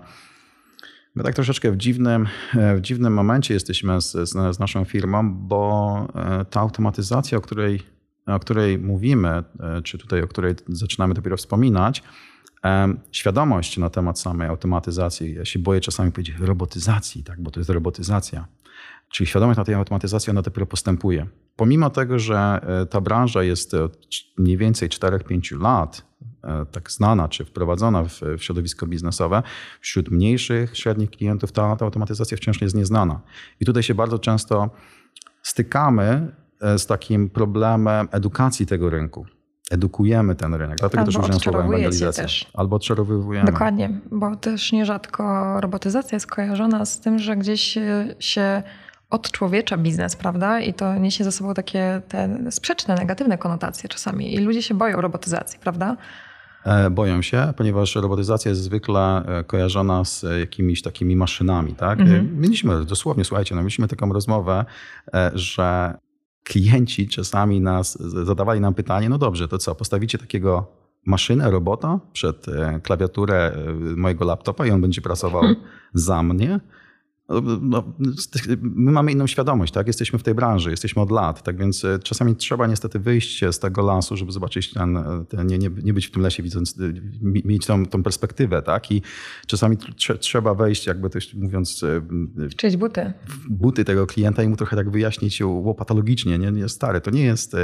My 1.16 1.24
tak 1.24 1.36
troszeczkę 1.36 1.72
w 1.72 1.78
dziwnym, 1.78 2.28
w 2.54 2.82
dziwnym 2.82 3.14
momencie 3.14 3.54
jesteśmy 3.54 4.02
z, 4.02 4.30
z, 4.30 4.60
naszą 4.60 4.86
firmą, 4.86 5.34
bo 5.34 6.08
e, 6.16 6.46
ta 6.46 6.60
automatyzacja, 6.60 7.38
o 7.38 7.42
której, 7.42 7.80
o 8.26 8.40
której 8.40 8.80
mówimy, 8.80 9.30
e, 9.30 9.82
czy 9.84 9.98
tutaj 9.98 10.22
o 10.22 10.28
której 10.28 10.56
zaczynamy 10.68 11.14
dopiero 11.14 11.38
wspominać, 11.38 12.04
świadomość 13.12 13.78
na 13.78 13.90
temat 13.90 14.20
samej 14.20 14.48
automatyzacji, 14.48 15.34
ja 15.34 15.46
się 15.46 15.60
boję 15.60 15.82
czasami 15.82 16.12
powiedzieć 16.12 16.36
robotyzacji, 16.40 17.24
tak, 17.24 17.42
bo 17.42 17.52
to 17.52 17.60
jest 17.60 17.70
robotyzacja. 17.70 18.48
Czyli 19.10 19.28
świadomość 19.28 19.58
na 19.58 19.64
tej 19.64 19.76
automatyzacji, 19.76 20.32
ona 20.32 20.42
dopiero 20.42 20.66
postępuje. 20.66 21.28
Pomimo 21.56 21.90
tego, 21.90 22.20
że 22.20 22.60
e, 22.64 22.86
ta 22.86 23.02
branża 23.02 23.44
jest 23.44 23.74
od 23.74 24.08
mniej 24.38 24.58
więcej 24.58 24.90
4-5 24.90 25.62
lat 25.62 26.06
e, 26.22 26.26
tak 26.72 26.92
znana 26.92 27.30
czy 27.30 27.46
wprowadzona 27.46 28.04
w, 28.04 28.22
w 28.38 28.44
środowisko 28.44 28.88
biznesowe, 28.88 29.44
wśród 29.82 30.12
mniejszych, 30.12 30.78
średnich 30.78 31.10
klientów 31.10 31.52
ta, 31.52 31.76
ta 31.76 31.86
automatyzacja 31.86 32.38
wciąż 32.38 32.62
jest 32.62 32.76
nieznana. 32.76 33.22
I 33.60 33.66
tutaj 33.66 33.84
się 33.84 33.96
bardzo 33.96 34.20
często 34.20 34.70
stykamy 35.42 36.32
e, 36.62 36.80
z 36.80 36.88
takim 36.88 37.30
problemem 37.30 38.08
edukacji 38.12 38.66
tego 38.66 38.90
rynku 38.90 39.26
edukujemy 39.72 40.36
ten 40.36 40.54
rynek. 40.54 40.78
Dlatego 40.80 41.00
Albo 41.00 41.12
też 41.12 41.22
użyłem 41.22 41.40
słowa 41.40 41.60
ewangelizacja. 41.60 42.24
Też. 42.24 42.52
Albo 42.54 42.76
odczarowujemy. 42.76 43.52
Dokładnie, 43.52 43.90
bo 44.12 44.36
też 44.36 44.72
nierzadko 44.72 45.56
robotyzacja 45.62 46.16
jest 46.16 46.28
kojarzona 46.28 46.86
z 46.86 47.00
tym, 47.00 47.20
że 47.20 47.38
gdzieś 47.38 47.78
się 48.20 48.64
odczłowiecza 49.10 49.78
biznes, 49.78 50.16
prawda? 50.16 50.60
I 50.60 50.74
to 50.74 50.96
niesie 50.98 51.24
ze 51.24 51.32
sobą 51.32 51.54
takie 51.54 52.02
te 52.08 52.52
sprzeczne, 52.52 52.96
negatywne 52.96 53.38
konotacje 53.38 53.90
czasami. 53.90 54.36
I 54.36 54.38
ludzie 54.38 54.62
się 54.62 54.74
boją 54.74 55.02
robotyzacji, 55.02 55.60
prawda? 55.60 55.98
E, 56.66 56.90
boją 56.90 57.22
się, 57.22 57.54
ponieważ 57.58 57.96
robotyzacja 57.96 58.50
jest 58.50 58.62
zwykle 58.62 59.26
e, 59.26 59.44
kojarzona 59.44 60.06
z 60.06 60.26
jakimiś 60.40 60.82
takimi 60.82 61.16
maszynami. 61.16 61.76
Tak? 61.76 62.00
Mhm. 62.00 62.40
Mieliśmy 62.40 62.86
dosłownie, 62.86 63.24
słuchajcie, 63.24 63.56
no, 63.56 63.62
mieliśmy 63.62 63.88
taką 63.88 64.14
rozmowę, 64.14 64.66
e, 65.14 65.32
że 65.34 65.98
klienci 66.44 67.08
czasami 67.08 67.62
nas 67.62 68.02
zadawali 68.02 68.60
nam 68.60 68.74
pytanie, 68.74 69.10
no 69.10 69.18
dobrze, 69.18 69.48
to 69.48 69.58
co, 69.58 69.76
postawicie 69.76 70.18
takiego 70.18 70.68
maszynę, 71.06 71.52
robota 71.52 72.00
przed 72.14 72.48
e, 72.48 72.80
klawiaturę 72.84 73.52
e, 73.56 73.74
mojego 73.96 74.26
laptopa 74.26 74.66
i 74.66 74.72
on 74.72 74.82
będzie 74.82 75.02
pracował 75.02 75.44
za 75.94 76.24
mnie. 76.24 76.60
No, 77.30 77.42
no, 77.62 77.94
my 78.62 78.92
mamy 78.92 79.12
inną 79.12 79.28
świadomość, 79.28 79.74
tak? 79.74 79.88
Jesteśmy 79.88 80.20
w 80.20 80.24
tej 80.24 80.36
branży, 80.36 80.72
jesteśmy 80.72 81.02
od 81.02 81.12
lat, 81.12 81.44
tak 81.44 81.58
więc 81.58 81.86
e, 81.86 82.00
czasami 82.00 82.36
trzeba 82.36 82.68
niestety 82.68 83.00
wyjść 83.00 83.44
z 83.52 83.60
tego 83.60 83.82
lasu, 83.82 84.18
żeby 84.18 84.32
zobaczyć 84.32 84.74
ten, 84.74 85.00
ten 85.30 85.48
nie, 85.48 85.58
nie, 85.58 85.70
nie, 85.84 85.94
być 85.94 86.08
w 86.08 86.12
tym 86.12 86.22
lesie, 86.22 86.44
widząc, 86.44 86.76
mieć 87.22 87.66
tą, 87.66 87.86
tą 87.86 88.04
perspektywę, 88.04 88.62
tak? 88.62 88.92
I 88.92 89.02
czasami 89.48 89.78
tr 89.78 90.20
trzeba 90.20 90.54
wejść, 90.54 90.88
jakby 90.88 91.10
to 91.10 91.20
mówiąc... 91.36 91.86
Czyjeś 92.58 92.78
buty. 92.78 93.14
buty 93.50 93.86
tego 93.86 94.08
klienta 94.08 94.44
i 94.44 94.48
mu 94.48 94.56
trochę 94.56 94.76
tak 94.76 94.90
wyjaśnić 94.90 95.42
łopatologicznie, 95.42 96.38
nie? 96.38 96.52
nie 96.52 96.70
stary, 96.70 97.02
to 97.02 97.12
nie 97.12 97.24
jest 97.24 97.56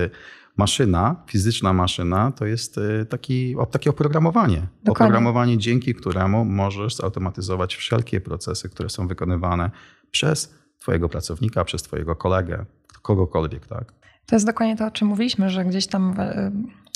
maszyna, 0.60 1.16
fizyczna 1.28 1.74
maszyna, 1.74 2.32
to 2.32 2.46
jest 2.46 2.78
y, 2.78 3.06
taki, 3.10 3.56
takie 3.72 3.90
oprogramowanie. 3.90 4.56
Dokładnie. 4.56 4.92
Oprogramowanie, 4.92 5.58
dzięki 5.58 5.96
któremu 5.96 6.46
możesz 6.46 6.96
zautomatyzować 6.96 7.76
wszelkie 7.76 8.22
procesy, 8.22 8.70
które 8.70 8.90
są 8.90 9.08
wykonywane 9.08 9.72
przez 10.12 10.54
Twojego 10.80 11.10
pracownika, 11.10 11.64
przez 11.66 11.84
Twojego 11.84 12.16
kolegę, 12.16 12.66
kogokolwiek, 13.02 13.68
tak? 13.68 13.94
To 14.26 14.36
jest 14.36 14.46
dokładnie 14.46 14.78
to, 14.78 14.86
o 14.86 14.92
czym 14.92 15.08
mówiliśmy, 15.08 15.50
że 15.50 15.66
gdzieś 15.66 15.88
tam 15.88 16.16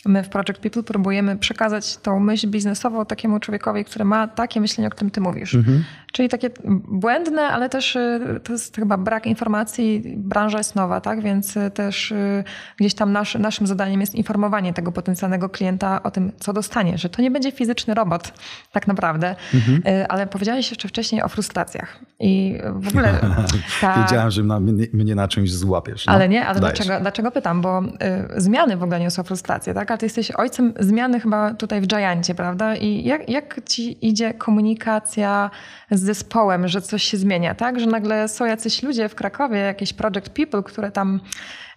my 0.06 0.24
w 0.24 0.30
Project 0.30 0.58
People 0.62 0.84
próbujemy 0.84 1.38
przekazać 1.38 1.98
tą 1.98 2.20
myśl 2.20 2.48
biznesową 2.48 3.06
takiemu 3.06 3.40
człowiekowi, 3.40 3.86
który 3.86 4.06
ma 4.06 4.28
takie 4.28 4.62
myślenie, 4.62 4.88
o 4.88 4.92
którym 4.92 5.12
ty 5.12 5.22
mówisz. 5.22 5.56
Mhm. 5.56 5.84
Czyli 6.14 6.30
takie 6.30 6.50
błędne, 6.88 7.42
ale 7.42 7.70
też 7.70 7.96
y, 7.96 8.40
to 8.44 8.54
jest 8.54 8.76
chyba 8.76 8.98
brak 8.98 9.26
informacji. 9.26 10.04
Branża 10.18 10.58
jest 10.58 10.76
nowa, 10.76 11.02
tak? 11.02 11.22
Więc 11.22 11.58
y, 11.58 11.72
też 11.72 12.12
y, 12.12 12.44
gdzieś 12.78 12.94
tam 12.94 13.12
nasz, 13.12 13.36
naszym 13.36 13.68
zadaniem 13.68 14.02
jest 14.02 14.16
informowanie 14.16 14.74
tego 14.74 14.92
potencjalnego 14.92 15.50
klienta 15.50 16.04
o 16.04 16.12
tym, 16.12 16.32
co 16.40 16.54
dostanie, 16.54 16.98
że 16.98 17.10
to 17.10 17.22
nie 17.22 17.32
będzie 17.32 17.52
fizyczny 17.52 17.94
robot 17.94 18.34
tak 18.72 18.88
naprawdę. 18.88 19.36
Mhm. 19.54 20.06
Ale 20.10 20.28
powiedziałeś 20.28 20.70
jeszcze 20.70 20.88
wcześniej 20.88 21.22
o 21.22 21.30
frustracjach. 21.30 22.00
I 22.20 22.58
w 22.76 22.88
ogóle. 22.88 23.20
Ta... 23.82 24.04
Wiedziałem, 24.04 24.32
że 24.32 24.44
na, 24.44 24.60
mnie, 24.60 24.88
mnie 24.94 25.16
na 25.16 25.28
czymś 25.28 25.54
złapiesz. 25.54 26.06
No? 26.06 26.14
Ale 26.14 26.30
nie, 26.30 26.46
ale 26.46 26.60
dlaczego, 26.60 27.00
dlaczego 27.02 27.32
pytam? 27.32 27.62
Bo 27.62 27.82
y, 27.84 28.42
zmiany 28.42 28.78
w 28.78 28.84
ogóle 28.84 29.00
niosą 29.00 29.24
frustrację, 29.24 29.74
tak? 29.74 29.92
A 29.94 29.98
ty 29.98 30.06
jesteś 30.06 30.32
ojcem 30.32 30.74
zmiany 30.80 31.20
chyba 31.20 31.54
tutaj 31.54 31.82
w 31.82 31.88
Giancie, 31.88 32.36
prawda? 32.36 32.76
I 32.76 33.04
jak, 33.04 33.30
jak 33.30 33.62
ci 33.66 34.08
idzie 34.08 34.34
komunikacja 34.34 35.52
z 35.92 36.02
zespołem, 36.02 36.68
że 36.68 36.82
coś 36.82 37.04
się 37.04 37.18
zmienia, 37.18 37.56
tak? 37.56 37.80
Że 37.80 37.86
nagle 37.86 38.28
są 38.28 38.46
jacyś 38.46 38.84
ludzie 38.84 39.10
w 39.10 39.16
Krakowie, 39.16 39.58
jakieś 39.58 39.94
project 39.94 40.30
people, 40.30 40.64
które 40.64 40.92
tam 40.92 41.20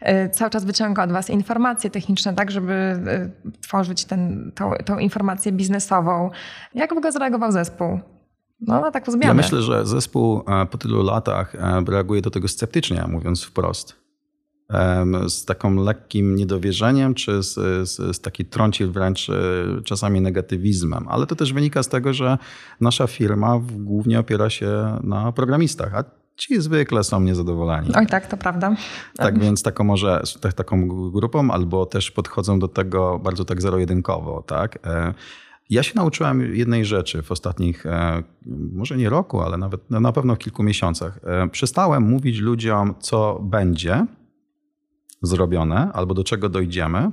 y, 0.02 0.30
cały 0.30 0.50
czas 0.50 0.64
wyciąga 0.64 1.04
od 1.04 1.12
was 1.12 1.30
informacje 1.30 1.90
techniczne, 1.90 2.34
tak, 2.34 2.50
żeby 2.50 2.72
y, 2.72 3.60
tworzyć 3.60 4.04
ten, 4.04 4.52
tą, 4.54 4.72
tą 4.84 4.98
informację 4.98 5.52
biznesową. 5.52 6.30
Jak 6.74 6.94
w 6.94 6.96
ogóle 6.96 7.12
zareagował 7.12 7.52
zespół? 7.52 8.00
No, 8.60 8.80
na 8.80 8.90
taką 8.90 9.12
zmianę. 9.12 9.26
Ja 9.26 9.34
myślę, 9.34 9.62
że 9.62 9.86
zespół 9.86 10.42
e, 10.48 10.66
po 10.66 10.78
tylu 10.78 11.02
latach 11.02 11.54
e, 11.54 11.84
reaguje 11.88 12.22
do 12.22 12.30
tego 12.30 12.48
sceptycznie, 12.48 13.04
mówiąc 13.08 13.44
wprost 13.44 14.05
z 15.28 15.44
taką 15.44 15.74
lekkim 15.74 16.34
niedowierzeniem, 16.34 17.14
czy 17.14 17.42
z, 17.42 17.54
z, 17.88 18.16
z 18.16 18.20
taki 18.20 18.44
trącił 18.44 18.92
wręcz 18.92 19.30
e, 19.30 19.34
czasami 19.84 20.20
negatywizmem. 20.20 21.06
Ale 21.08 21.26
to 21.26 21.36
też 21.36 21.52
wynika 21.52 21.82
z 21.82 21.88
tego, 21.88 22.14
że 22.14 22.38
nasza 22.80 23.06
firma 23.06 23.60
głównie 23.78 24.20
opiera 24.20 24.50
się 24.50 24.98
na 25.02 25.32
programistach, 25.32 25.94
a 25.94 26.04
ci 26.36 26.60
zwykle 26.60 27.04
są 27.04 27.20
niezadowoleni. 27.20 27.90
Oj 27.94 28.06
tak, 28.06 28.26
to 28.26 28.36
prawda. 28.36 28.76
Tak 29.16 29.38
więc 29.38 29.62
taką 29.62 29.84
może 29.84 30.22
tak, 30.40 30.52
taką 30.52 30.88
grupą, 31.10 31.50
albo 31.50 31.86
też 31.86 32.10
podchodzą 32.10 32.58
do 32.58 32.68
tego 32.68 33.18
bardzo 33.18 33.44
tak 33.44 33.62
zero-jedynkowo, 33.62 34.42
tak? 34.42 34.78
E, 34.86 35.14
ja 35.70 35.82
się 35.82 35.92
nauczyłem 35.94 36.54
jednej 36.54 36.84
rzeczy 36.84 37.22
w 37.22 37.32
ostatnich, 37.32 37.86
e, 37.86 38.22
może 38.72 38.96
nie 38.96 39.10
roku, 39.10 39.40
ale 39.40 39.58
nawet 39.58 39.90
na 39.90 40.12
pewno 40.12 40.34
w 40.34 40.38
kilku 40.38 40.62
miesiącach. 40.62 41.20
Przestałem 41.50 42.02
mówić 42.02 42.38
ludziom, 42.38 42.94
co 43.00 43.40
będzie, 43.42 44.06
zrobione 45.22 45.92
albo 45.92 46.14
do 46.14 46.24
czego 46.24 46.48
dojdziemy, 46.48 47.10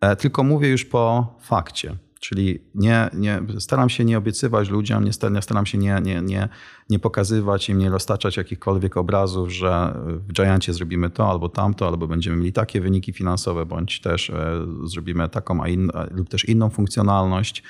e, 0.00 0.16
tylko 0.16 0.44
mówię 0.44 0.68
już 0.68 0.84
po 0.84 1.34
fakcie. 1.40 1.96
Czyli 2.20 2.58
nie, 2.74 3.10
nie, 3.14 3.42
staram 3.58 3.88
się 3.88 4.04
nie 4.04 4.18
obiecywać 4.18 4.68
ludziom, 4.68 5.04
nie 5.04 5.42
staram, 5.42 5.66
się 5.66 5.78
nie, 5.78 6.00
nie, 6.02 6.22
nie, 6.22 6.48
nie 6.90 6.98
pokazywać 6.98 7.68
im, 7.68 7.78
nie 7.78 7.90
roztaczać 7.90 8.36
jakichkolwiek 8.36 8.96
obrazów, 8.96 9.52
że 9.52 9.94
w 10.06 10.32
Giancie 10.32 10.72
zrobimy 10.72 11.10
to 11.10 11.30
albo 11.30 11.48
tamto, 11.48 11.86
albo 11.86 12.06
będziemy 12.06 12.36
mieli 12.36 12.52
takie 12.52 12.80
wyniki 12.80 13.12
finansowe, 13.12 13.66
bądź 13.66 14.00
też 14.00 14.30
e, 14.30 14.66
zrobimy 14.84 15.28
taką 15.28 15.62
a 15.62 15.68
in, 15.68 15.90
lub 16.10 16.28
też 16.28 16.44
inną 16.44 16.70
funkcjonalność. 16.70 17.62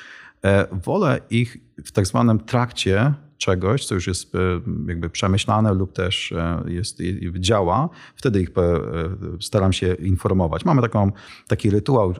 E, 0.44 0.66
wolę 0.72 1.20
ich 1.30 1.56
w 1.84 1.92
tak 1.92 2.06
zwanym 2.06 2.40
trakcie 2.40 3.14
czegoś, 3.40 3.86
co 3.86 3.94
już 3.94 4.06
jest 4.06 4.34
e, 4.34 4.38
jakby 4.88 5.10
przemyślane 5.10 5.74
lub 5.74 5.92
też 5.92 6.32
e, 6.32 6.62
jest, 6.66 6.98
działa, 7.38 7.88
wtedy 8.16 8.40
ich 8.40 8.48
e, 8.48 8.80
staram 9.40 9.72
się 9.72 9.94
informować. 9.94 10.64
Mamy 10.64 10.82
taką, 10.82 11.12
taki 11.48 11.70
rytuał 11.70 12.14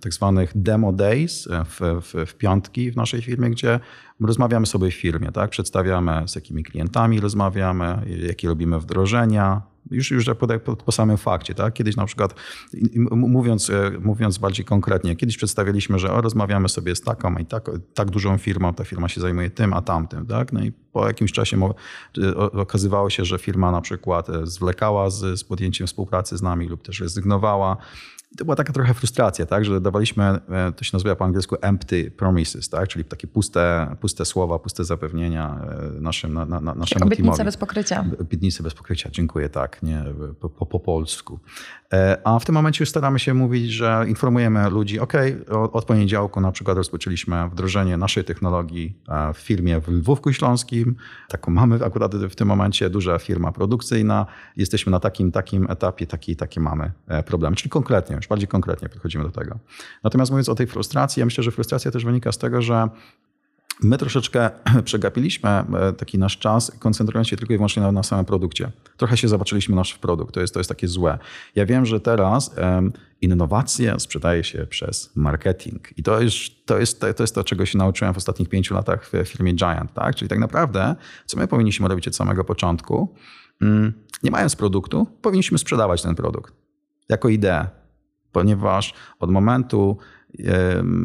tak 0.00 0.14
zwanych 0.14 0.52
demo 0.54 0.92
days 0.92 1.48
w, 1.64 2.00
w, 2.02 2.26
w 2.30 2.34
piątki 2.34 2.90
w 2.90 2.96
naszej 2.96 3.22
firmie, 3.22 3.50
gdzie 3.50 3.80
rozmawiamy 4.20 4.66
sobie 4.66 4.90
w 4.90 4.94
firmie, 4.94 5.32
tak? 5.32 5.50
przedstawiamy 5.50 6.22
z 6.28 6.34
jakimi 6.34 6.62
klientami 6.62 7.20
rozmawiamy, 7.20 8.02
jakie 8.26 8.48
robimy 8.48 8.80
wdrożenia, 8.80 9.62
już, 9.90 10.10
już 10.10 10.24
po, 10.24 10.34
po, 10.58 10.76
po 10.76 10.92
samym 10.92 11.16
fakcie, 11.16 11.54
tak? 11.54 11.74
Kiedyś 11.74 11.96
na 11.96 12.06
przykład, 12.06 12.34
mówiąc, 13.10 13.70
e, 13.70 13.90
mówiąc 14.00 14.38
bardziej 14.38 14.64
konkretnie, 14.64 15.16
kiedyś 15.16 15.36
przedstawialiśmy, 15.36 15.98
że 15.98 16.12
o, 16.12 16.20
rozmawiamy 16.20 16.68
sobie 16.68 16.96
z 16.96 17.00
taką 17.00 17.36
i 17.36 17.46
tak, 17.46 17.70
tak 17.94 18.10
dużą 18.10 18.38
firmą, 18.38 18.74
ta 18.74 18.84
firma 18.84 19.08
się 19.08 19.20
zajmuje 19.20 19.50
tym, 19.50 19.72
a 19.72 19.82
tamtym, 19.82 20.26
tak? 20.26 20.52
No 20.52 20.64
i 20.64 20.72
po 20.92 21.06
jakimś 21.06 21.32
czasie 21.32 21.72
okazywało 22.52 23.10
się, 23.10 23.24
że 23.24 23.38
firma 23.38 23.72
na 23.72 23.80
przykład 23.80 24.30
e, 24.30 24.46
zwlekała 24.46 25.10
z, 25.10 25.40
z 25.40 25.44
podjęciem 25.44 25.86
współpracy 25.86 26.36
z 26.36 26.42
nami 26.42 26.68
lub 26.68 26.82
też 26.82 27.00
rezygnowała 27.00 27.76
to 28.38 28.44
była 28.44 28.56
taka 28.56 28.72
trochę 28.72 28.94
frustracja, 28.94 29.46
tak, 29.46 29.64
że 29.64 29.80
dawaliśmy, 29.80 30.24
e, 30.24 30.72
to 30.76 30.84
się 30.84 30.90
nazywa 30.92 31.16
po 31.16 31.24
angielsku 31.24 31.56
empty 31.60 32.10
promises, 32.10 32.68
tak, 32.68 32.88
czyli 32.88 33.04
takie 33.04 33.26
puste, 33.26 33.96
puste 34.00 34.24
słowa, 34.24 34.58
puste 34.58 34.84
zapewnienia 34.84 35.60
e, 35.96 36.00
naszym, 36.00 36.34
na, 36.34 36.44
na, 36.44 36.60
naszemu 36.60 37.06
Obietnice 37.06 37.22
teamowi. 37.22 37.44
bez 37.44 37.56
pokrycia. 37.56 38.04
Obietnice 38.20 38.62
bez 38.62 38.74
pokrycia, 38.74 39.10
dziękuję, 39.12 39.48
tak, 39.48 39.69
nie, 39.82 40.04
po, 40.40 40.48
po, 40.48 40.66
po, 40.66 40.80
polsku. 40.80 41.40
E, 41.92 42.18
a 42.24 42.38
w 42.38 42.44
tym 42.44 42.54
momencie 42.54 42.82
już 42.82 42.90
staramy 42.90 43.18
się 43.18 43.34
mówić, 43.34 43.70
że 43.70 44.04
informujemy 44.08 44.70
ludzi, 44.70 45.00
ok, 45.00 45.12
od 45.72 45.84
poniedziałku 45.84 46.40
na 46.40 46.52
przykład 46.52 46.76
rozpoczęliśmy 46.76 47.48
wdrożenie 47.48 47.96
naszej 47.96 48.24
technologii 48.24 48.96
w 49.34 49.38
firmie 49.38 49.80
w 49.80 49.88
Lwówku 49.88 50.32
Śląskim, 50.32 50.96
taką 51.28 51.52
mamy 51.52 51.84
akurat 51.84 52.16
w 52.16 52.34
tym 52.34 52.48
momencie, 52.48 52.90
duża 52.90 53.18
firma 53.18 53.52
produkcyjna, 53.52 54.26
jesteśmy 54.56 54.92
na 54.92 55.00
takim, 55.00 55.32
takim 55.32 55.70
etapie, 55.70 56.06
taki, 56.06 56.36
takie 56.36 56.60
mamy 56.60 56.92
problem, 57.26 57.54
czyli 57.54 57.70
konkretnie 57.70 58.16
już 58.16 58.28
bardziej 58.28 58.48
konkretnie 58.48 58.88
podchodzimy 58.88 59.24
do 59.24 59.30
tego. 59.30 59.58
Natomiast 60.04 60.30
mówiąc 60.30 60.48
o 60.48 60.54
tej 60.54 60.66
frustracji, 60.66 61.20
ja 61.20 61.26
myślę, 61.26 61.44
że 61.44 61.50
frustracja 61.50 61.90
też 61.90 62.04
wynika 62.04 62.32
z 62.32 62.38
tego, 62.38 62.62
że 62.62 62.88
My 63.82 63.98
troszeczkę 63.98 64.50
przegapiliśmy 64.84 65.50
e, 65.50 65.92
taki 65.92 66.18
nasz 66.18 66.38
czas, 66.38 66.72
koncentrując 66.78 67.28
się 67.28 67.36
tylko 67.36 67.54
i 67.54 67.56
wyłącznie 67.56 67.82
na, 67.82 67.92
na 67.92 68.02
samym 68.02 68.24
produkcie. 68.24 68.70
Trochę 68.96 69.16
się 69.16 69.28
zobaczyliśmy 69.28 69.76
nasz 69.76 69.98
produkt, 69.98 70.34
to 70.34 70.40
jest, 70.40 70.54
to 70.54 70.60
jest 70.60 70.70
takie 70.70 70.88
złe. 70.88 71.18
Ja 71.54 71.66
wiem, 71.66 71.86
że 71.86 72.00
teraz 72.00 72.54
um, 72.58 72.92
innowacje 73.20 74.00
sprzedaje 74.00 74.44
się 74.44 74.66
przez 74.66 75.16
marketing. 75.16 75.98
I 75.98 76.02
to 76.02 76.20
jest, 76.20 76.36
to, 76.66 76.78
jest, 76.78 77.00
to 77.00 77.22
jest 77.22 77.34
to, 77.34 77.44
czego 77.44 77.66
się 77.66 77.78
nauczyłem 77.78 78.14
w 78.14 78.16
ostatnich 78.16 78.48
pięciu 78.48 78.74
latach 78.74 79.10
w 79.10 79.28
firmie 79.28 79.52
Giant. 79.52 79.92
Tak? 79.92 80.16
Czyli 80.16 80.28
tak 80.28 80.38
naprawdę, 80.38 80.96
co 81.26 81.38
my 81.38 81.48
powinniśmy 81.48 81.88
robić 81.88 82.08
od 82.08 82.16
samego 82.16 82.44
początku, 82.44 83.14
um, 83.60 83.92
nie 84.22 84.30
mając 84.30 84.56
produktu, 84.56 85.06
powinniśmy 85.22 85.58
sprzedawać 85.58 86.02
ten 86.02 86.14
produkt 86.14 86.54
jako 87.08 87.28
ideę 87.28 87.80
ponieważ 88.32 88.94
od 89.18 89.30
momentu 89.30 89.98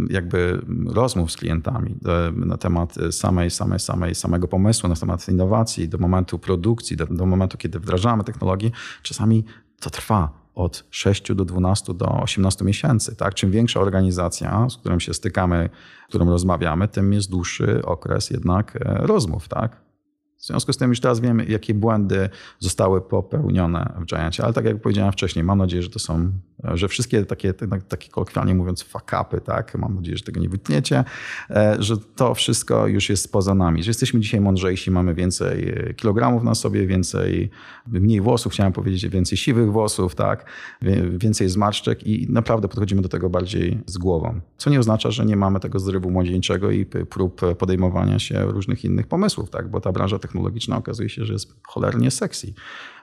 jakby 0.09 0.61
rozmów 0.85 1.31
z 1.31 1.37
klientami 1.37 1.95
na 2.35 2.57
temat 2.57 2.95
samej, 3.11 3.51
samej, 3.51 3.79
samej, 3.79 4.15
samego 4.15 4.47
pomysłu, 4.47 4.89
na 4.89 4.95
temat 4.95 5.29
innowacji, 5.29 5.89
do 5.89 5.97
momentu 5.97 6.39
produkcji, 6.39 6.97
do, 6.97 7.05
do 7.05 7.25
momentu, 7.25 7.57
kiedy 7.57 7.79
wdrażamy 7.79 8.23
technologię, 8.23 8.71
czasami 9.01 9.45
to 9.79 9.89
trwa 9.89 10.45
od 10.55 10.83
6 10.89 11.33
do 11.33 11.45
12 11.45 11.93
do 11.93 12.21
18 12.21 12.65
miesięcy. 12.65 13.15
Tak? 13.15 13.33
Czym 13.33 13.51
większa 13.51 13.79
organizacja, 13.79 14.69
z 14.69 14.77
którą 14.77 14.99
się 14.99 15.13
stykamy, 15.13 15.69
z 16.05 16.09
którą 16.09 16.29
rozmawiamy, 16.29 16.87
tym 16.87 17.13
jest 17.13 17.29
dłuższy 17.29 17.85
okres 17.85 18.29
jednak 18.29 18.75
e, 18.75 19.07
rozmów. 19.07 19.47
Tak? 19.47 19.84
W 20.37 20.47
związku 20.47 20.73
z 20.73 20.77
tym 20.77 20.89
już 20.89 20.99
teraz 20.99 21.19
wiemy, 21.19 21.45
jakie 21.45 21.73
błędy 21.73 22.29
zostały 22.59 23.01
popełnione 23.01 23.93
w 23.99 24.05
Giantie. 24.05 24.43
Ale 24.43 24.53
tak 24.53 24.65
jak 24.65 24.81
powiedziałem 24.81 25.11
wcześniej, 25.11 25.45
mam 25.45 25.57
nadzieję, 25.57 25.83
że 25.83 25.89
to 25.89 25.99
są, 25.99 26.31
że 26.63 26.87
wszystkie 26.87 27.25
takie, 27.25 27.53
takie 27.87 28.09
kolokwialnie 28.09 28.55
mówiąc, 28.55 28.83
fakapy, 28.83 29.41
tak? 29.41 29.75
Mam 29.75 29.95
nadzieję, 29.95 30.17
że 30.17 30.23
tego 30.23 30.39
nie 30.39 30.49
wytniecie, 30.49 31.03
e, 31.49 31.75
że 31.79 31.97
to 31.97 32.33
wszystko 32.33 32.87
już 32.87 33.09
jest 33.09 33.31
poza 33.31 33.55
nami, 33.55 33.83
że 33.83 33.89
jesteśmy 33.89 34.19
dzisiaj 34.19 34.41
mądrzejsi, 34.41 34.91
mamy 34.91 35.13
więcej 35.13 35.69
e, 35.69 35.93
kilogramów 35.93 36.43
na 36.43 36.55
sobie, 36.55 36.87
więcej, 36.87 37.49
mniej 37.87 38.21
włosów, 38.21 38.53
chciałem 38.53 38.73
powiedzieć, 38.73 39.07
więcej 39.07 39.37
siwych 39.37 39.71
włosów, 39.71 40.15
tak? 40.15 40.45
Więcej 41.17 41.49
zmarszczek 41.49 42.07
i 42.07 42.27
naprawdę 42.31 42.67
podchodzimy 42.67 43.01
do 43.01 43.09
tego 43.09 43.29
bardziej 43.29 43.79
z 43.85 43.97
głową. 43.97 44.41
Co 44.57 44.69
nie 44.69 44.79
oznacza, 44.79 45.11
że 45.11 45.25
nie 45.25 45.35
mamy 45.35 45.59
tego 45.59 45.79
zrywu 45.79 46.11
młodzieńczego 46.11 46.71
i 46.71 46.85
prób 46.85 47.41
podejmowania 47.57 48.19
się 48.19 48.45
różnych 48.45 48.85
innych 48.85 49.07
pomysłów, 49.07 49.49
tak? 49.49 49.69
Bo 49.69 49.81
ta 49.81 49.91
branża 49.91 50.19
technologiczna 50.27 50.77
okazuje 50.77 51.09
się, 51.09 51.25
że 51.25 51.33
jest 51.33 51.53
cholernie 51.67 52.11
sexy. 52.11 52.53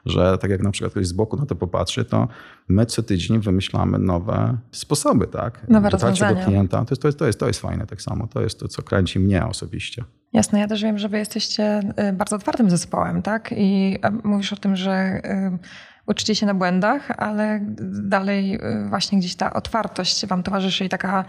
Że 0.07 0.39
tak 0.39 0.51
jak 0.51 0.63
na 0.63 0.71
przykład 0.71 0.93
ktoś 0.93 1.07
z 1.07 1.13
boku 1.13 1.37
na 1.37 1.47
to 1.47 1.57
popatrzy, 1.57 2.05
to 2.05 2.29
my 2.69 2.87
co 2.87 3.03
tydzień 3.03 3.41
wymyślamy 3.41 3.99
nowe 3.99 4.59
sposoby, 4.71 5.27
tak? 5.27 5.69
Nowe 5.69 5.91
rozwiązania. 5.91 6.35
do 6.35 6.45
klienta. 6.45 6.85
To 6.85 6.93
jest, 6.93 7.03
to, 7.03 7.09
jest, 7.09 7.19
to, 7.19 7.27
jest, 7.27 7.41
to 7.41 7.47
jest 7.47 7.61
fajne 7.61 7.87
tak 7.87 8.03
samo. 8.03 8.27
To 8.27 8.43
jest 8.43 8.61
to, 8.61 8.69
co 8.69 8.83
kręci 8.83 9.19
mnie 9.19 9.47
osobiście. 9.47 10.05
Jasne, 10.33 10.59
ja 10.61 10.69
też 10.69 10.83
wiem, 10.83 10.99
że 10.99 11.09
wy 11.09 11.19
jesteście 11.19 11.81
y, 12.09 12.13
bardzo 12.13 12.37
otwartym 12.37 12.71
zespołem, 12.71 13.23
tak? 13.23 13.55
I 13.57 13.99
mówisz 14.25 14.53
o 14.53 14.57
tym, 14.57 14.77
że 14.77 15.21
y, 15.25 15.59
uczycie 16.07 16.35
się 16.35 16.47
na 16.47 16.55
błędach, 16.55 17.11
ale 17.11 17.61
dalej 18.03 18.55
y, 18.55 18.89
właśnie 18.89 19.19
gdzieś 19.19 19.35
ta 19.35 19.53
otwartość 19.53 20.27
wam 20.27 20.43
towarzyszy 20.43 20.85
i 20.85 20.89
taka 20.89 21.25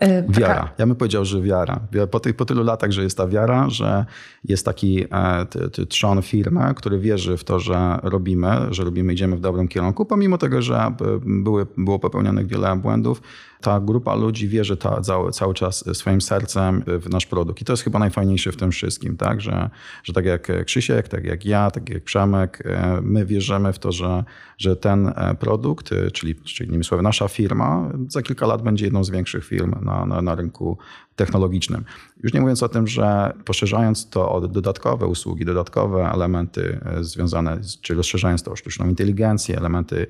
E, 0.00 0.22
wiara. 0.28 0.70
Ja 0.78 0.86
bym 0.86 0.96
powiedział, 0.96 1.24
że 1.24 1.42
wiara. 1.42 1.80
Po, 2.10 2.20
ty, 2.20 2.34
po 2.34 2.44
tylu 2.44 2.64
latach, 2.64 2.92
że 2.92 3.02
jest 3.02 3.16
ta 3.16 3.28
wiara, 3.28 3.70
że 3.70 4.04
jest 4.44 4.64
taki 4.64 5.04
e, 5.10 5.46
ty, 5.50 5.70
ty, 5.70 5.86
trzon 5.86 6.22
firmy, 6.22 6.60
który 6.76 6.98
wierzy 6.98 7.36
w 7.36 7.44
to, 7.44 7.60
że 7.60 7.98
robimy, 8.02 8.48
że 8.70 8.84
robimy, 8.84 9.12
idziemy 9.12 9.36
w 9.36 9.40
dobrym 9.40 9.68
kierunku, 9.68 10.04
pomimo 10.04 10.38
tego, 10.38 10.62
że 10.62 10.76
e, 10.76 10.94
były, 11.26 11.66
było 11.76 11.98
popełnionych 11.98 12.46
wiele 12.46 12.76
błędów, 12.76 13.22
ta 13.60 13.80
grupa 13.80 14.14
ludzi 14.14 14.48
wierzy 14.48 14.76
ta, 14.76 15.00
cały, 15.00 15.32
cały 15.32 15.54
czas 15.54 15.84
swoim 15.92 16.20
sercem 16.20 16.82
w 16.86 17.10
nasz 17.10 17.26
produkt. 17.26 17.62
I 17.62 17.64
to 17.64 17.72
jest 17.72 17.82
chyba 17.82 17.98
najfajniejsze 17.98 18.52
w 18.52 18.56
tym 18.56 18.70
wszystkim, 18.70 19.16
tak? 19.16 19.40
Że, 19.40 19.70
że 20.04 20.12
tak 20.12 20.24
jak 20.24 20.64
Krzysiek, 20.64 21.08
tak 21.08 21.24
jak 21.24 21.44
ja, 21.44 21.70
tak 21.70 21.88
jak 21.88 22.04
Przemek, 22.04 22.62
my 23.02 23.26
wierzymy 23.26 23.72
w 23.72 23.78
to, 23.78 23.92
że, 23.92 24.24
że 24.58 24.76
ten 24.76 25.12
produkt, 25.38 25.90
czyli, 26.12 26.34
czyli 26.34 26.68
innymi 26.68 26.84
słowy 26.84 27.02
nasza 27.02 27.28
firma, 27.28 27.90
za 28.08 28.22
kilka 28.22 28.46
lat 28.46 28.62
będzie 28.62 28.84
jedną 28.84 29.04
z 29.04 29.10
większych 29.10 29.44
firm 29.44 29.74
na, 29.84 30.06
na, 30.06 30.22
na 30.22 30.34
rynku 30.34 30.78
technologicznym. 31.20 31.84
Już 32.22 32.32
nie 32.32 32.40
mówiąc 32.40 32.62
o 32.62 32.68
tym, 32.68 32.86
że 32.86 33.32
poszerzając 33.44 34.10
to 34.10 34.32
o 34.32 34.48
dodatkowe 34.48 35.06
usługi, 35.06 35.44
dodatkowe 35.44 36.10
elementy 36.12 36.80
e, 36.84 37.04
związane, 37.04 37.60
czy 37.82 37.94
rozszerzając 37.94 38.42
to 38.42 38.52
o 38.52 38.56
sztuczną 38.56 38.88
inteligencję, 38.88 39.56
elementy 39.56 40.06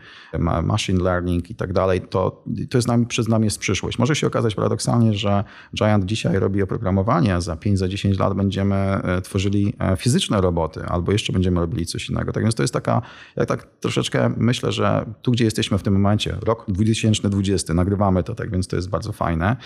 machine 0.62 1.02
learning 1.02 1.50
i 1.50 1.54
tak 1.54 1.72
dalej, 1.72 2.00
to, 2.00 2.44
to 2.70 2.78
jest 2.78 2.88
nami, 2.88 3.06
przez 3.06 3.28
nami 3.28 3.44
jest 3.44 3.58
przyszłość. 3.58 3.98
Może 3.98 4.16
się 4.16 4.26
okazać 4.26 4.54
paradoksalnie, 4.54 5.14
że 5.14 5.44
Giant 5.76 6.04
dzisiaj 6.04 6.38
robi 6.38 6.62
oprogramowanie, 6.62 7.40
za 7.40 7.56
5, 7.56 7.78
za 7.78 7.88
10 7.88 8.18
lat 8.18 8.34
będziemy 8.34 8.74
e, 8.74 9.22
tworzyli 9.22 9.74
e, 9.78 9.96
fizyczne 9.96 10.40
roboty, 10.40 10.82
albo 10.84 11.12
jeszcze 11.12 11.32
będziemy 11.32 11.60
robili 11.60 11.86
coś 11.86 12.08
innego. 12.08 12.32
Tak 12.32 12.42
więc 12.42 12.54
to 12.54 12.62
jest 12.62 12.74
taka, 12.74 13.02
jak 13.36 13.48
tak 13.48 13.66
troszeczkę 13.80 14.34
myślę, 14.36 14.72
że 14.72 15.06
tu, 15.22 15.32
gdzie 15.32 15.44
jesteśmy 15.44 15.78
w 15.78 15.82
tym 15.82 15.94
momencie, 15.94 16.36
rok 16.42 16.64
2020, 16.68 17.74
nagrywamy 17.74 18.22
to, 18.22 18.34
tak 18.34 18.50
więc 18.50 18.68
to 18.68 18.76
jest 18.76 18.90
bardzo 18.90 19.12
fajne. 19.12 19.56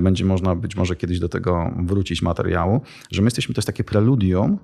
Będzie 0.00 0.24
można 0.24 0.54
być 0.56 0.76
może 0.76 0.83
kiedyś 0.96 1.18
do 1.18 1.28
tego 1.28 1.74
wrócić 1.86 2.22
materiału, 2.22 2.80
że 3.10 3.22
my 3.22 3.26
jesteśmy, 3.26 3.54
to 3.54 3.58
jest 3.58 3.66
takie 3.66 3.84
preludium 3.84 4.58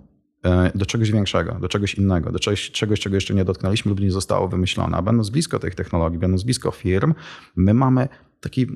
e, 0.45 0.73
do 0.75 0.87
czegoś 0.87 1.11
większego, 1.13 1.55
do 1.55 1.69
czegoś 1.69 1.95
innego, 1.95 2.33
do 2.33 2.39
czegoś, 2.39 2.71
czegoś, 2.71 3.01
czego 3.01 3.15
jeszcze 3.15 3.35
nie 3.35 3.45
dotknęliśmy 3.45 3.89
lub 3.89 4.01
nie 4.01 4.11
zostało 4.11 4.49
wymyślone. 4.49 4.97
A 4.97 5.03
będąc 5.03 5.31
blisko 5.31 5.59
tych 5.59 5.75
technologii, 5.75 6.19
będąc 6.19 6.43
blisko 6.43 6.71
firm, 6.71 7.15
my 7.57 7.75
mamy 7.75 8.09
taki 8.41 8.67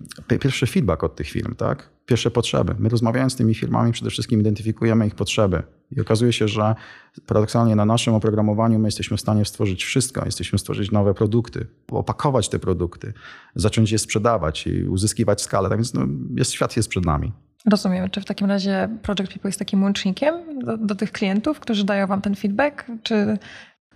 pierwszy 0.41 0.67
feedback 0.67 1.05
od 1.05 1.17
tych 1.17 1.29
firm, 1.29 1.55
tak? 1.55 1.91
Pierwsze 2.07 2.31
potrzeby. 2.31 2.75
My 2.79 2.89
rozmawiając 2.89 3.33
z 3.33 3.37
tymi 3.37 3.55
firmami 3.55 3.93
przede 3.93 4.11
wszystkim 4.11 4.41
identyfikujemy 4.41 5.07
ich 5.07 5.15
potrzeby 5.15 5.63
i 5.91 6.01
okazuje 6.01 6.33
się, 6.33 6.49
że 6.49 6.75
paradoksalnie 7.27 7.77
na 7.77 7.85
naszym 7.85 8.15
oprogramowaniu 8.15 8.79
my 8.79 8.89
jesteśmy 8.89 9.17
w 9.17 9.21
stanie 9.21 9.45
stworzyć 9.45 9.85
wszystko. 9.85 10.25
Jesteśmy 10.25 10.59
stworzyć 10.59 10.91
nowe 10.91 11.15
produkty, 11.15 11.67
opakować 11.91 12.49
te 12.49 12.59
produkty, 12.59 13.13
zacząć 13.55 13.93
je 13.93 13.99
sprzedawać 13.99 14.67
i 14.67 14.85
uzyskiwać 14.85 15.43
skalę. 15.43 15.69
Tak 15.69 15.79
więc 15.79 15.95
no, 15.95 16.07
jest, 16.37 16.53
świat 16.53 16.77
jest 16.77 16.89
przed 16.89 17.05
nami. 17.05 17.33
Rozumiem. 17.67 18.11
Czy 18.11 18.21
w 18.21 18.25
takim 18.25 18.47
razie 18.47 18.89
Project 19.03 19.33
People 19.33 19.49
jest 19.49 19.59
takim 19.59 19.83
łącznikiem 19.83 20.59
do, 20.65 20.77
do 20.77 20.95
tych 20.95 21.13
klientów, 21.13 21.61
którzy 21.61 21.85
dają 21.85 22.07
wam 22.07 22.21
ten 22.21 22.35
feedback? 22.35 22.85
Czy 23.03 23.39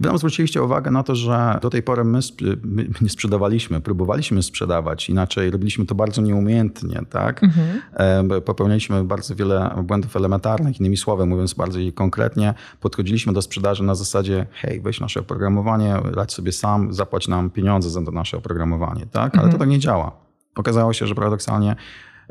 Wy 0.00 0.08
nam 0.08 0.18
zwróciliście 0.18 0.62
uwagę 0.62 0.90
na 0.90 1.02
to, 1.02 1.14
że 1.14 1.58
do 1.62 1.70
tej 1.70 1.82
pory 1.82 2.04
my, 2.04 2.18
my, 2.62 2.88
nie 3.00 3.08
sprzedawaliśmy, 3.08 3.80
próbowaliśmy 3.80 4.42
sprzedawać, 4.42 5.08
inaczej 5.08 5.50
robiliśmy 5.50 5.86
to 5.86 5.94
bardzo 5.94 6.22
nieumiejętnie, 6.22 7.00
tak? 7.10 7.44
Mhm. 7.44 8.42
Popełnialiśmy 8.42 9.04
bardzo 9.04 9.34
wiele 9.34 9.70
błędów 9.82 10.16
elementarnych, 10.16 10.80
innymi 10.80 10.96
słowy, 10.96 11.26
mówiąc 11.26 11.54
bardziej 11.54 11.92
konkretnie, 11.92 12.54
podchodziliśmy 12.80 13.32
do 13.32 13.42
sprzedaży 13.42 13.84
na 13.84 13.94
zasadzie, 13.94 14.46
hej, 14.52 14.80
weź 14.80 15.00
nasze 15.00 15.20
oprogramowanie, 15.20 15.96
radź 16.14 16.32
sobie 16.32 16.52
sam, 16.52 16.94
zapłać 16.94 17.28
nam 17.28 17.50
pieniądze 17.50 17.90
za 17.90 18.02
to 18.02 18.10
nasze 18.10 18.36
oprogramowanie, 18.36 19.06
tak? 19.06 19.34
Ale 19.34 19.44
mhm. 19.44 19.52
to 19.52 19.58
tak 19.58 19.68
nie 19.68 19.78
działa. 19.78 20.12
Okazało 20.56 20.92
się, 20.92 21.06
że 21.06 21.14
paradoksalnie 21.14 21.76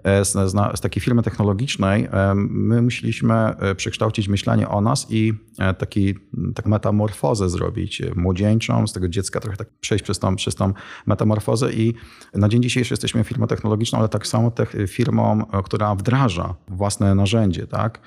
z, 0.04 0.32
z, 0.32 0.78
z, 0.78 0.82
takiej 0.82 1.02
firmy 1.02 1.24
technologicznej, 1.24 2.04
e, 2.04 2.34
my 2.36 2.82
musieliśmy 2.82 3.34
e, 3.34 3.76
przekształcić 3.76 4.28
myślenie 4.28 4.68
o 4.68 4.82
nas 4.82 5.08
i 5.10 5.34
taki, 5.78 6.16
tak 6.56 6.66
metamorfozę 6.66 7.50
zrobić 7.50 8.02
młodzieńczą, 8.16 8.88
z 8.88 8.94
tego 8.94 9.10
dziecka 9.10 9.40
trochę 9.40 9.58
tak 9.58 9.68
przejść 9.80 10.04
przez 10.04 10.20
tą, 10.20 10.36
przez 10.36 10.56
tą 10.56 10.74
metamorfozę 11.06 11.74
i 11.74 11.94
na 12.34 12.50
dzień 12.50 12.64
dzisiejszy 12.64 12.94
jesteśmy 12.94 13.24
firmą 13.24 13.48
technologiczną, 13.48 14.00
ale 14.00 14.10
tak 14.10 14.28
samo 14.28 14.52
firmą, 14.88 15.46
która 15.66 15.96
wdraża 15.96 16.56
własne 16.68 17.16
narzędzie, 17.16 17.68
tak? 17.68 18.00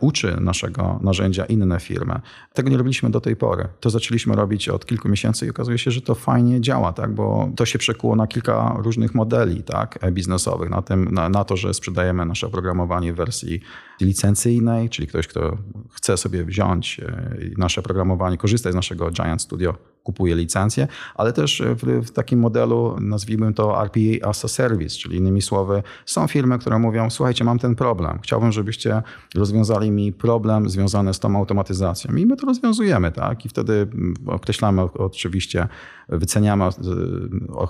Uczy 0.00 0.36
naszego 0.40 1.00
narzędzia 1.02 1.44
inne 1.44 1.80
firmy. 1.80 2.20
Tego 2.52 2.70
nie 2.70 2.76
robiliśmy 2.76 3.10
do 3.10 3.20
tej 3.20 3.36
pory. 3.36 3.68
To 3.80 3.90
zaczęliśmy 3.90 4.36
robić 4.36 4.68
od 4.68 4.86
kilku 4.86 5.08
miesięcy 5.08 5.46
i 5.46 5.50
okazuje 5.50 5.78
się, 5.78 5.90
że 5.90 6.00
to 6.00 6.14
fajnie 6.14 6.60
działa, 6.60 6.92
tak? 6.92 7.14
bo 7.14 7.50
to 7.56 7.66
się 7.66 7.78
przekuło 7.78 8.16
na 8.16 8.26
kilka 8.26 8.76
różnych 8.78 9.14
modeli 9.14 9.62
tak? 9.62 9.98
biznesowych, 10.12 10.70
na 10.70 10.82
tym, 10.82 11.14
na 11.14 11.28
na, 11.28 11.44
to, 11.44 11.56
że 11.56 11.74
sprzedajemy 11.74 12.26
nasze 12.26 12.46
oprogramowanie 12.46 13.12
w 13.12 13.16
wersji 13.16 13.60
licencyjnej, 14.00 14.90
czyli 14.90 15.08
ktoś, 15.08 15.26
kto 15.26 15.58
chce 15.92 16.16
sobie 16.16 16.44
wziąć 16.44 17.00
e, 17.00 17.36
nasze 17.58 17.80
oprogramowanie, 17.80 18.36
korzystać 18.36 18.72
z 18.72 18.76
naszego 18.76 19.10
Giant 19.10 19.42
Studio, 19.42 19.74
kupuje 20.04 20.34
licencję, 20.34 20.88
ale 21.14 21.32
też 21.32 21.62
w, 21.66 22.06
w, 22.06 22.10
takim 22.10 22.40
modelu, 22.40 22.96
nazwijmy 23.00 23.54
to 23.54 23.82
RPA 23.82 24.28
as 24.28 24.44
a 24.44 24.48
Service, 24.48 24.96
czyli 24.96 25.16
innymi 25.16 25.42
słowy, 25.42 25.82
są 26.06 26.26
firmy, 26.26 26.58
które 26.58 26.78
mówią: 26.78 27.10
Słuchajcie, 27.10 27.44
mam 27.44 27.58
ten 27.58 27.74
problem, 27.74 28.18
chciałbym, 28.22 28.52
żebyście 28.52 29.02
rozwiązali 29.34 29.90
mi 29.90 30.12
problem 30.12 30.68
związany 30.68 31.14
z 31.14 31.20
tą 31.20 31.36
automatyzacją. 31.36 32.16
I 32.16 32.26
my 32.26 32.36
to 32.36 32.46
rozwiązujemy, 32.46 33.12
tak? 33.12 33.44
I 33.44 33.48
wtedy 33.48 33.72
mm, 33.72 34.14
określamy 34.26 34.82
oczywiście, 34.82 35.68
wyceniamy 36.08 36.64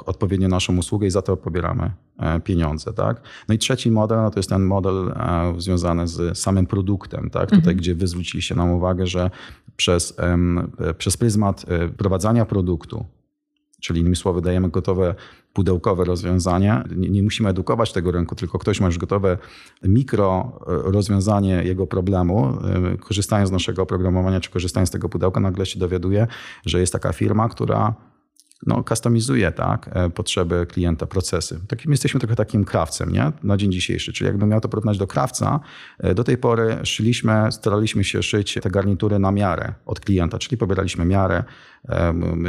odpowiednio 0.06 0.48
naszą 0.48 0.76
usługę 0.76 1.06
i 1.06 1.10
za 1.10 1.22
to 1.22 1.36
pobieramy 1.36 1.90
e, 2.18 2.40
pieniądze, 2.40 2.92
tak? 2.92 3.20
No 3.48 3.54
i 3.54 3.58
trzeci 3.58 3.90
model 3.90 4.18
no 4.18 4.30
to 4.30 4.38
jest 4.38 4.48
ten 4.48 4.62
model 4.62 5.08
e, 5.16 5.54
związany 5.58 6.08
z 6.08 6.38
samym 6.38 6.66
produktem, 6.66 7.30
tak? 7.30 7.44
Tutaj, 7.44 7.58
mhm. 7.58 7.76
gdzie 7.76 7.94
wy 7.94 8.06
zwróciliście 8.06 8.54
nam 8.54 8.70
uwagę, 8.70 9.06
że 9.06 9.30
przez, 9.76 10.16
przez 10.98 11.16
pryzmat 11.16 11.64
e, 11.68 11.88
prowadzenia 12.24 12.46
produktu, 12.46 13.04
czyli 13.80 14.00
innymi 14.00 14.16
słowy 14.16 14.40
dajemy 14.40 14.68
gotowe 14.68 15.14
pudełkowe 15.52 16.04
rozwiązania. 16.04 16.84
Nie, 16.96 17.10
nie, 17.10 17.22
musimy 17.22 17.48
edukować 17.48 17.92
tego 17.92 18.10
rynku, 18.10 18.34
tylko 18.34 18.58
ktoś 18.58 18.80
ma 18.80 18.86
już 18.86 18.98
gotowe 18.98 19.38
mikro 19.82 20.58
e, 20.66 20.92
rozwiązanie 20.92 21.62
jego 21.64 21.86
problemu, 21.86 22.58
e, 22.94 22.96
korzystając 22.98 23.48
z 23.48 23.52
naszego 23.52 23.82
oprogramowania, 23.82 24.40
czy 24.40 24.50
korzystając 24.50 24.88
z 24.88 24.92
tego 24.92 25.08
pudełka, 25.08 25.40
nagle 25.40 25.66
się 25.66 25.78
dowiaduje, 25.78 26.26
że 26.66 26.80
jest 26.80 26.92
taka 26.92 27.12
firma, 27.12 27.48
która 27.48 27.94
no, 28.66 28.84
customizuje 28.84 29.52
tak, 29.52 29.90
e, 29.92 30.10
potrzeby 30.10 30.66
klienta, 30.66 31.06
procesy. 31.06 31.60
Takim, 31.68 31.90
jesteśmy 31.90 32.20
trochę 32.20 32.36
takim 32.36 32.64
krawcem 32.64 33.12
nie? 33.12 33.32
na 33.42 33.56
dzień 33.56 33.72
dzisiejszy. 33.72 34.12
Czyli 34.12 34.28
jakbym 34.28 34.48
miał 34.48 34.60
to 34.60 34.68
porównać 34.68 34.98
do 34.98 35.06
krawca, 35.06 35.60
e, 35.98 36.14
do 36.14 36.24
tej 36.24 36.36
pory 36.36 36.76
szyliśmy, 36.82 37.52
staraliśmy 37.52 38.04
się 38.04 38.22
szyć 38.22 38.58
te 38.62 38.70
garnitury 38.70 39.18
na 39.18 39.32
miarę 39.32 39.74
od 39.86 40.00
klienta, 40.00 40.38
czyli 40.38 40.58
pobieraliśmy 40.58 41.04
miarę, 41.04 41.44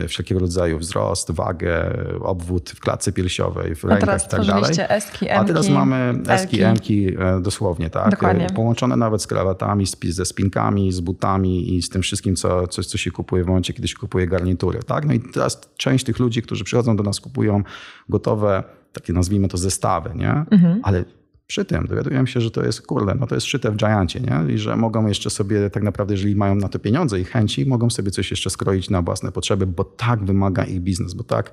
wszelkiego 0.08 0.40
rodzaju 0.40 0.80
wzrost, 0.80 1.32
wagę, 1.32 1.98
obwód 2.22 2.70
w 2.70 2.80
klatce 2.80 3.12
piersiowej, 3.12 3.76
w 3.76 3.84
rękach 3.84 4.26
i 4.26 4.30
tak 4.30 4.46
dalej. 4.46 4.72
Eski, 4.90 5.30
A 5.30 5.44
teraz 5.44 5.70
mamy 5.70 6.14
eski, 6.28 6.62
emki 6.62 7.08
e, 7.20 7.42
dosłownie, 7.42 7.90
tak? 7.90 8.12
Dokładnie. 8.12 8.48
Połączone 8.56 8.96
nawet 8.96 9.22
z 9.22 9.28
krawatami, 9.28 9.86
ze 10.04 10.26
spinkami, 10.26 10.92
z 10.92 11.00
butami 11.00 11.76
i 11.76 11.82
z 11.82 11.90
tym 11.90 12.02
wszystkim, 12.02 12.36
co, 12.36 12.68
coś, 12.68 12.86
co 12.86 12.98
się 12.98 13.12
kupuje 13.12 13.44
w 13.44 13.48
momencie, 13.48 13.74
kiedy 13.74 13.88
się 13.88 13.96
kupuje 13.96 14.28
garnitury. 14.28 14.80
Tak? 14.84 15.06
No 15.06 15.14
i 15.14 15.20
teraz 15.20 15.62
część 15.78 16.05
tych 16.06 16.20
ludzi, 16.20 16.42
którzy 16.42 16.64
przychodzą 16.64 16.96
do 16.96 17.04
nas, 17.04 17.20
kupują 17.20 17.64
gotowe, 18.10 18.64
takie 18.94 19.14
nazwijmy 19.14 19.48
to 19.48 19.58
zestawy, 19.58 20.12
nie? 20.16 20.32
Mhm. 20.52 20.80
Ale 20.84 21.06
przy 21.48 21.66
tym 21.66 21.88
dowiadują 21.88 22.26
się, 22.26 22.42
że 22.42 22.52
to 22.52 22.66
jest, 22.66 22.88
kurde, 22.88 23.16
no 23.16 23.28
to 23.28 23.36
jest 23.36 23.48
szyte 23.48 23.72
w 23.72 23.76
Giancie, 23.76 24.20
nie? 24.20 24.54
I 24.54 24.58
że 24.58 24.76
mogą 24.76 25.08
jeszcze 25.08 25.30
sobie 25.30 25.70
tak 25.70 25.84
naprawdę, 25.84 26.14
jeżeli 26.14 26.36
mają 26.36 26.56
na 26.56 26.70
to 26.70 26.80
pieniądze 26.80 27.20
i 27.20 27.24
chęci, 27.24 27.66
mogą 27.66 27.90
sobie 27.90 28.12
coś 28.12 28.32
jeszcze 28.32 28.50
skroić 28.50 28.90
na 28.90 29.02
własne 29.02 29.32
potrzeby, 29.32 29.68
bo 29.68 29.84
tak 29.84 30.24
wymaga 30.24 30.64
ich 30.64 30.80
biznes, 30.82 31.14
bo 31.14 31.24
tak, 31.24 31.52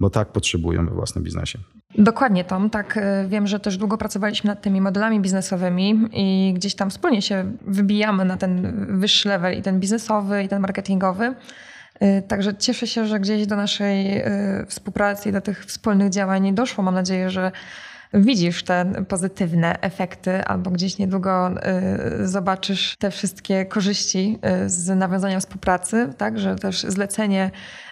bo 0.00 0.10
tak 0.10 0.32
potrzebują 0.32 0.86
we 0.86 0.94
własnym 0.94 1.24
biznesie. 1.24 1.58
Dokładnie, 1.98 2.44
Tom. 2.44 2.70
Tak, 2.70 2.96
y, 2.96 3.28
wiem, 3.28 3.46
że 3.46 3.60
też 3.60 3.76
długo 3.76 3.98
pracowaliśmy 3.98 4.48
nad 4.48 4.62
tymi 4.62 4.80
modelami 4.80 5.20
biznesowymi 5.20 6.08
i 6.12 6.54
gdzieś 6.56 6.74
tam 6.74 6.90
wspólnie 6.90 7.22
się 7.22 7.52
wybijamy 7.66 8.24
na 8.24 8.36
ten 8.36 8.86
wyższy 9.00 9.28
level 9.28 9.58
i 9.58 9.62
ten 9.62 9.80
biznesowy, 9.80 10.42
i 10.42 10.48
ten 10.48 10.62
marketingowy. 10.62 11.34
Y, 12.02 12.22
także 12.22 12.54
cieszę 12.54 12.86
się, 12.86 13.06
że 13.06 13.20
gdzieś 13.20 13.46
do 13.46 13.56
naszej 13.56 14.18
y, 14.18 14.66
współpracy 14.66 15.28
i 15.28 15.32
do 15.32 15.40
tych 15.40 15.64
wspólnych 15.66 16.10
działań 16.10 16.54
doszło. 16.54 16.84
Mam 16.84 16.94
nadzieję, 16.94 17.30
że 17.30 17.52
widzisz 18.14 18.64
te 18.64 18.92
pozytywne 19.08 19.80
efekty, 19.80 20.44
albo 20.44 20.70
gdzieś 20.70 20.98
niedługo 20.98 21.50
y, 22.20 22.28
zobaczysz 22.28 22.96
te 22.96 23.10
wszystkie 23.10 23.66
korzyści 23.66 24.38
z 24.66 24.88
nawiązania 24.98 25.40
współpracy, 25.40 26.10
tak, 26.16 26.38
że 26.38 26.56
też 26.56 26.82
zlecenie 26.82 27.50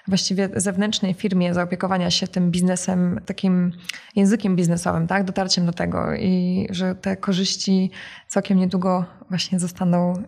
właściwie 0.09 0.49
zewnętrznej 0.57 1.15
firmie 1.15 1.55
zaopiekowania 1.55 2.11
się 2.11 2.29
tym 2.29 2.51
biznesem, 2.51 3.21
takim 3.27 3.73
językiem 4.17 4.57
biznesowym, 4.57 5.07
tak, 5.07 5.25
dotarciem 5.25 5.67
do 5.67 5.73
tego 5.73 6.15
i 6.15 6.67
że 6.71 6.95
te 6.95 7.17
korzyści 7.17 7.91
całkiem 8.29 8.59
niedługo 8.59 9.05
właśnie 9.31 9.61
zostaną 9.61 10.23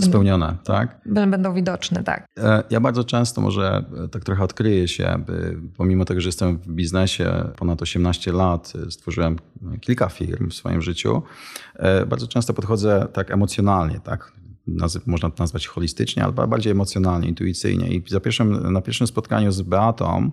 spełnione, 0.00 0.56
tak? 0.64 1.00
Będą 1.06 1.54
widoczne, 1.54 2.04
tak. 2.04 2.26
E, 2.38 2.62
ja 2.70 2.80
bardzo 2.80 3.04
często 3.04 3.40
może 3.40 3.84
e, 4.04 4.08
tak 4.08 4.24
trochę 4.24 4.44
odkryję 4.44 4.88
się, 4.88 5.24
pomimo 5.76 6.04
tego, 6.04 6.20
że 6.20 6.28
jestem 6.28 6.58
w 6.58 6.68
biznesie 6.68 7.50
ponad 7.56 7.82
18 7.82 8.32
lat, 8.32 8.72
e, 8.86 8.90
stworzyłem 8.90 9.36
kilka 9.80 10.08
firm 10.08 10.50
w 10.50 10.54
swoim 10.54 10.82
życiu, 10.82 11.22
bardzo 12.06 12.26
często 12.26 12.54
podchodzę 12.54 13.06
tak 13.12 13.30
emocjonalnie, 13.30 14.00
tak? 14.00 14.32
Można 15.06 15.30
to 15.30 15.42
nazwać 15.42 15.66
holistycznie, 15.66 16.24
albo 16.24 16.46
bardziej 16.46 16.72
emocjonalnie, 16.72 17.28
intuicyjnie. 17.28 17.88
I 17.88 18.02
za 18.08 18.20
pierwszym, 18.20 18.72
na 18.72 18.80
pierwszym 18.80 19.06
spotkaniu 19.06 19.52
z 19.52 19.62
Beatą 19.62 20.30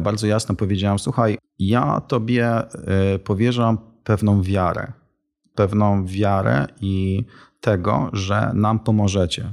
bardzo 0.00 0.26
jasno 0.26 0.54
powiedziałem, 0.54 0.98
słuchaj, 0.98 1.38
ja 1.58 2.00
tobie 2.00 2.62
powierzam 3.24 3.78
pewną 4.04 4.42
wiarę, 4.42 4.92
pewną 5.54 6.06
wiarę 6.06 6.66
i 6.80 7.24
tego, 7.66 8.10
że 8.12 8.50
nam 8.54 8.78
pomożecie. 8.78 9.52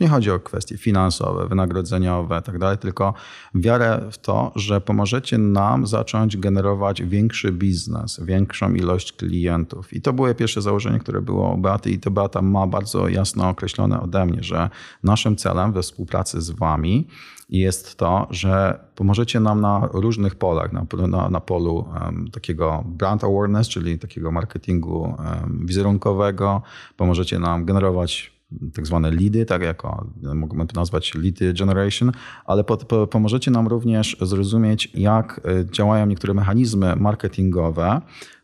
Nie 0.00 0.08
chodzi 0.08 0.30
o 0.30 0.40
kwestie 0.40 0.78
finansowe, 0.78 1.48
wynagrodzeniowe 1.48 2.42
tak 2.42 2.80
tylko 2.80 3.14
wiarę 3.54 4.00
w 4.10 4.18
to, 4.18 4.52
że 4.56 4.80
pomożecie 4.80 5.38
nam 5.38 5.86
zacząć 5.86 6.36
generować 6.36 7.02
większy 7.02 7.52
biznes, 7.52 8.20
większą 8.24 8.74
ilość 8.74 9.12
klientów. 9.12 9.92
I 9.92 10.00
to 10.00 10.12
było 10.12 10.34
pierwsze 10.34 10.62
założenie, 10.62 10.98
które 10.98 11.20
było 11.20 11.54
u 11.54 11.58
Beaty 11.58 11.90
i 11.90 11.98
to 11.98 12.10
Beata 12.10 12.42
ma 12.42 12.66
bardzo 12.66 13.08
jasno 13.08 13.48
określone 13.48 14.00
ode 14.00 14.26
mnie, 14.26 14.42
że 14.42 14.70
naszym 15.02 15.36
celem 15.36 15.72
we 15.72 15.82
współpracy 15.82 16.40
z 16.40 16.50
wami 16.50 17.06
jest 17.50 17.96
to, 17.96 18.26
że 18.30 18.80
pomożecie 18.94 19.40
nam 19.40 19.60
na 19.60 19.88
różnych 19.92 20.34
polach, 20.34 20.72
na, 20.72 20.86
na, 21.08 21.30
na 21.30 21.40
polu 21.40 21.74
um, 22.04 22.30
takiego 22.32 22.84
brand 22.86 23.24
awareness, 23.24 23.68
czyli 23.68 23.98
takiego 23.98 24.32
marketingu 24.32 25.00
um, 25.00 25.66
wizerunkowego, 25.66 26.62
pomożecie 26.96 27.38
nam 27.38 27.64
generować 27.64 28.40
tak 28.74 28.86
zwane 28.86 29.10
leady, 29.10 29.46
tak 29.46 29.62
jako 29.62 30.06
możemy 30.34 30.66
to 30.66 30.80
nazwać 30.80 31.14
lead 31.14 31.58
generation, 31.58 32.12
ale 32.44 32.64
po, 32.64 32.76
po, 32.76 33.06
pomożecie 33.06 33.50
nam 33.50 33.68
również 33.68 34.16
zrozumieć, 34.20 34.90
jak 34.94 35.40
e, 35.44 35.72
działają 35.72 36.06
niektóre 36.06 36.34
mechanizmy 36.34 36.96
marketingowe, 36.96 38.00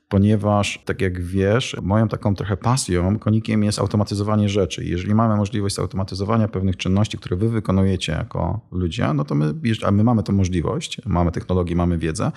ponieważ, 0.08 0.82
tak 0.84 1.00
jak 1.00 1.22
wiesz, 1.22 1.76
moją 1.82 2.08
taką 2.08 2.34
trochę 2.34 2.56
pasją, 2.56 3.18
konikiem 3.18 3.64
jest 3.64 3.78
automatyzowanie 3.78 4.48
rzeczy. 4.48 4.84
Jeżeli 4.84 5.14
mamy 5.14 5.36
możliwość 5.36 5.78
automatyzowania 5.78 6.48
pewnych 6.48 6.76
czynności, 6.76 7.18
które 7.18 7.36
wy 7.36 7.48
wykonujecie 7.48 8.12
jako 8.12 8.60
ludzie, 8.70 9.12
no 9.12 9.24
to 9.24 9.34
my, 9.34 9.54
a 9.84 9.90
my 9.90 10.04
mamy 10.04 10.22
tę 10.22 10.32
możliwość, 10.32 11.00
mamy 11.06 11.32
technologię, 11.32 11.76
mamy 11.76 11.98
wiedzę, 11.98 12.32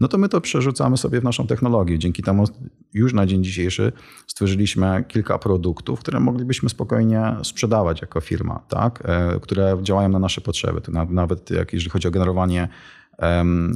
no 0.00 0.08
to 0.08 0.18
my 0.18 0.28
to 0.28 0.40
przerzucamy 0.40 0.96
sobie 0.96 1.20
w 1.20 1.24
naszą 1.24 1.46
technologię. 1.46 1.98
Dzięki 1.98 2.22
temu 2.22 2.44
już 2.94 3.12
na 3.12 3.26
dzień 3.26 3.44
dzisiejszy 3.44 3.92
stworzyliśmy 4.26 5.04
kilka 5.08 5.38
produktów, 5.38 6.00
które 6.00 6.20
moglibyśmy 6.20 6.68
spokojnie 6.68 7.36
sprzedawać 7.42 8.00
jako 8.00 8.20
firma, 8.20 8.60
tak? 8.68 9.02
E, 9.04 9.40
które 9.40 9.78
działają 9.82 10.08
na 10.08 10.18
nasze 10.18 10.40
potrzeby. 10.40 10.80
Nawet 11.08 11.50
jak, 11.50 11.72
jeżeli 11.72 11.90
chodzi 11.90 12.08
o 12.08 12.10
generowanie 12.10 12.68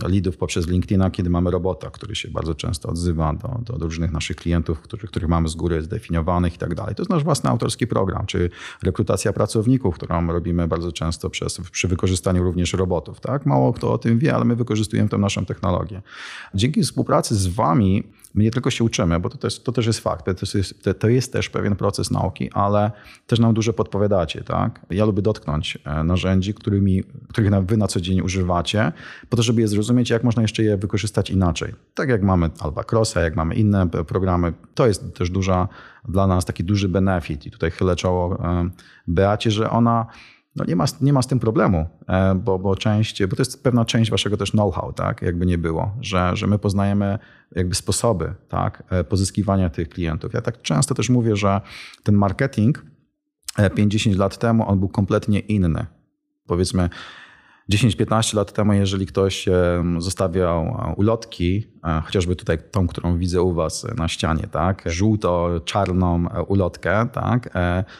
leadów 0.09 0.37
poprzez 0.37 0.69
LinkedIna, 0.69 1.11
kiedy 1.11 1.31
mamy 1.31 1.51
robota, 1.51 1.91
który 1.91 2.15
się 2.15 2.31
bardzo 2.31 2.55
często 2.55 2.89
odzywa 2.89 3.35
do, 3.35 3.79
do, 3.79 3.85
różnych 3.85 4.13
naszych 4.13 4.37
klientów, 4.37 4.81
których, 4.81 5.11
których 5.11 5.29
mamy 5.29 5.49
z 5.49 5.55
góry 5.55 5.83
zdefiniowanych 5.83 6.55
i 6.55 6.59
tak 6.59 6.75
dalej. 6.75 6.95
To 6.95 7.03
jest 7.03 7.11
nasz 7.11 7.25
własny 7.25 7.51
autorski 7.51 7.87
program, 7.87 8.27
czy 8.27 8.51
rekrutacja 8.83 9.33
pracowników, 9.33 9.95
którą 9.95 10.27
robimy 10.27 10.69
bardzo 10.69 10.93
często 10.93 11.31
przez, 11.31 11.61
przy 11.73 11.89
wykorzystaniu 11.89 12.45
również 12.45 12.73
robotów. 12.73 13.21
Tak? 13.21 13.47
Mało 13.47 13.73
kto 13.73 13.93
o 13.93 13.99
tym 13.99 14.19
wie, 14.19 14.35
ale 14.35 14.45
my 14.45 14.57
wykorzystujemy 14.57 15.09
tę 15.09 15.19
naszą 15.19 15.45
technologię. 15.45 16.03
Dzięki 16.55 16.83
współpracy 16.83 17.37
z 17.37 17.47
wami 17.47 18.05
my 18.35 18.45
nie 18.45 18.51
tylko 18.51 18.71
się 18.71 18.85
uczymy, 18.85 19.21
bo 19.21 19.29
to 19.29 19.39
też, 19.39 19.63
to 19.63 19.73
też 19.73 19.87
jest 19.87 20.01
fakt, 20.01 20.25
to 20.25 20.59
jest, 20.59 20.85
to 20.99 21.09
jest 21.09 21.33
też 21.33 21.49
pewien 21.49 21.77
proces 21.77 22.11
nauki, 22.11 22.51
ale 22.53 22.91
też 23.27 23.39
nam 23.39 23.55
dużo 23.55 23.73
podpowiadacie. 23.73 24.45
Tak? 24.45 24.81
Ja 24.91 25.05
lubię 25.05 25.23
dotknąć 25.23 25.79
e, 25.85 26.05
narzędzi, 26.05 26.55
którymi, 26.55 27.05
których 27.29 27.51
wy 27.51 27.77
na 27.77 27.87
co 27.87 28.01
dzień 28.01 28.21
używacie, 28.21 28.93
po 29.29 29.37
to, 29.37 29.43
żeby 29.43 29.61
je 29.61 29.69
zrozumieć, 29.69 30.11
jak 30.11 30.25
można 30.25 30.43
jeszcze 30.43 30.63
je 30.63 30.77
wykorzystać 30.77 31.31
inaczej. 31.31 31.75
Tak 31.95 32.09
jak 32.09 32.23
mamy 32.23 32.51
Alba 32.61 32.85
Crossa, 32.93 33.21
jak 33.21 33.37
mamy 33.37 33.55
inne 33.55 33.89
programy, 33.89 34.53
to 34.75 34.87
jest 34.87 35.15
też 35.15 35.31
duża 35.31 35.69
dla 36.09 36.27
nas 36.27 36.45
taki 36.45 36.65
duży 36.65 36.89
benefit 36.89 37.47
i 37.47 37.51
tutaj 37.51 37.71
chylę 37.71 37.97
czoło 37.97 38.45
e, 38.45 38.71
Beacie, 39.09 39.51
że 39.51 39.71
ona 39.71 40.07
no 40.59 40.65
nie, 40.65 40.77
ma, 40.77 40.85
nie 41.01 41.13
ma 41.13 41.23
z 41.23 41.27
tym 41.27 41.39
problemu, 41.39 41.87
e, 42.09 42.35
bo, 42.35 42.59
bo, 42.59 42.77
część, 42.77 43.27
bo 43.27 43.37
to 43.37 43.43
jest 43.43 43.63
pewna 43.63 43.85
część 43.85 44.11
waszego 44.11 44.37
też 44.37 44.51
know-how, 44.51 44.93
tak? 44.93 45.23
jakby 45.23 45.47
nie 45.47 45.59
było, 45.59 45.97
że, 46.01 46.31
że 46.35 46.47
my 46.47 46.59
poznajemy 46.59 47.19
jakby 47.57 47.75
sposoby 47.75 48.35
tak? 48.49 48.83
E, 48.91 49.05
pozyskiwania 49.05 49.71
tych 49.71 49.89
klientów. 49.89 50.33
Ja 50.33 50.43
tak 50.43 50.63
często 50.63 50.95
też 50.95 51.11
mówię, 51.11 51.37
że 51.37 51.61
ten 52.03 52.15
marketing 52.15 52.85
50 53.75 54.17
lat 54.17 54.39
temu 54.39 54.69
on 54.69 54.79
był 54.79 54.89
kompletnie 54.89 55.41
inny. 55.41 55.87
Powiedzmy, 56.47 56.89
10-15 57.73 58.35
lat 58.35 58.53
temu, 58.53 58.73
jeżeli 58.73 59.07
ktoś 59.07 59.49
zostawiał 59.99 60.63
e, 60.63 60.95
ulotki, 60.97 61.67
e, 61.85 62.03
chociażby 62.05 62.37
tutaj 62.37 62.59
tą, 62.71 62.87
którą 62.87 63.19
widzę 63.19 63.43
u 63.43 63.53
was 63.53 63.87
na 63.97 64.09
ścianie, 64.09 64.47
tak, 64.51 64.83
żółto-czarną 64.87 66.31
e, 66.31 66.43
ulotkę, 66.43 67.09
tak, 67.13 67.53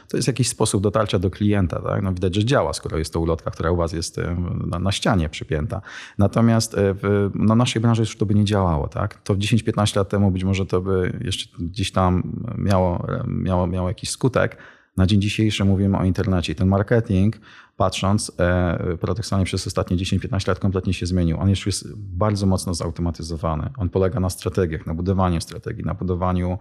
to 0.09 0.17
jest 0.17 0.29
jakiś 0.29 0.49
sposób 0.49 0.83
dotarcia 0.83 1.19
do 1.19 1.31
klienta, 1.31 1.83
tak, 1.83 2.03
no 2.03 2.13
widać, 2.13 2.35
że 2.35 2.45
działa, 2.45 2.73
skoro 2.73 2.99
jest 2.99 3.13
to 3.13 3.21
ulotka, 3.21 3.51
która 3.51 3.71
u 3.71 3.77
was 3.77 3.93
jest 3.93 4.21
na, 4.67 4.79
na 4.79 4.93
ścianie 4.93 5.29
przypięta. 5.29 5.81
Natomiast 6.19 6.77
w 6.79 7.31
no, 7.35 7.55
naszej 7.55 7.83
branży 7.83 8.03
już 8.03 8.17
to 8.17 8.27
by 8.27 8.35
nie 8.35 8.45
działało, 8.45 8.89
tak, 8.89 9.23
to 9.23 9.35
10-15 9.35 9.97
lat 9.97 10.09
temu 10.09 10.31
być 10.31 10.45
może 10.45 10.67
to 10.67 10.81
by 10.81 11.19
jeszcze 11.25 11.49
gdzieś 11.59 11.93
tam 11.93 12.23
miało, 12.59 13.07
miało, 13.27 13.67
miało 13.67 13.89
jakiś 13.89 14.11
skutek, 14.11 14.57
na 14.99 15.07
dzień 15.07 15.21
dzisiejszy 15.21 15.65
mówimy 15.65 15.99
o 15.99 16.05
internecie. 16.05 16.55
Ten 16.55 16.69
marketing, 16.69 17.37
patrząc, 17.77 18.33
e, 18.39 18.97
paradoksalnie 19.01 19.45
przez 19.45 19.67
ostatnie 19.67 19.97
10-15 19.97 20.49
lat 20.49 20.59
kompletnie 20.59 20.95
się 20.95 21.07
zmienił. 21.07 21.41
On 21.41 21.51
już 21.51 21.67
jest 21.67 21.97
bardzo 21.97 22.47
mocno 22.47 22.75
zautomatyzowany. 22.75 23.71
On 23.77 23.89
polega 23.89 24.21
na 24.21 24.31
strategiach, 24.31 24.87
na 24.87 24.95
budowaniu 24.95 25.41
strategii, 25.41 25.85
na 25.85 25.95
budowaniu 25.95 26.59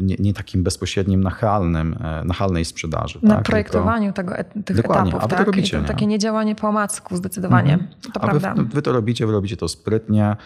nie, 0.00 0.16
nie, 0.18 0.34
takim 0.34 0.62
bezpośrednim, 0.62 1.22
nachalnym, 1.22 1.96
nachalnej 2.24 2.64
sprzedaży. 2.64 3.18
Na 3.22 3.34
tak? 3.34 3.44
projektowaniu 3.44 4.12
Tylko... 4.12 4.34
tego, 4.34 4.62
tych 4.64 4.76
Dokładnie. 4.76 5.10
etapów. 5.10 5.24
A 5.24 5.26
wy 5.26 5.30
tak? 5.30 5.38
to 5.38 5.44
robicie. 5.44 5.76
to 5.76 5.82
nie? 5.82 5.88
Takie 5.88 6.06
niedziałanie 6.06 6.54
po 6.54 6.68
omacku 6.68 7.16
zdecydowanie. 7.16 7.72
Mhm. 7.72 7.90
To 8.12 8.20
A 8.20 8.28
prawda. 8.28 8.54
Wy, 8.54 8.64
wy, 8.64 8.82
to 8.82 8.92
robicie, 8.92 9.26
wy 9.26 9.32
robicie 9.32 9.56
to 9.56 9.68
sprytnie. 9.68 10.36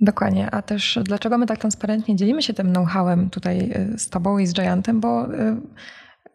Dokładnie. 0.00 0.50
A 0.50 0.62
też 0.62 0.98
dlaczego 1.02 1.38
my 1.38 1.46
tak 1.46 1.58
transparentnie 1.58 2.16
dzielimy 2.16 2.42
się 2.42 2.54
tym 2.54 2.72
know-howem 2.72 3.30
tutaj 3.30 3.72
z 3.96 4.08
tobą 4.08 4.38
i 4.38 4.46
z 4.46 4.52
Giantem, 4.52 5.00
bo 5.00 5.28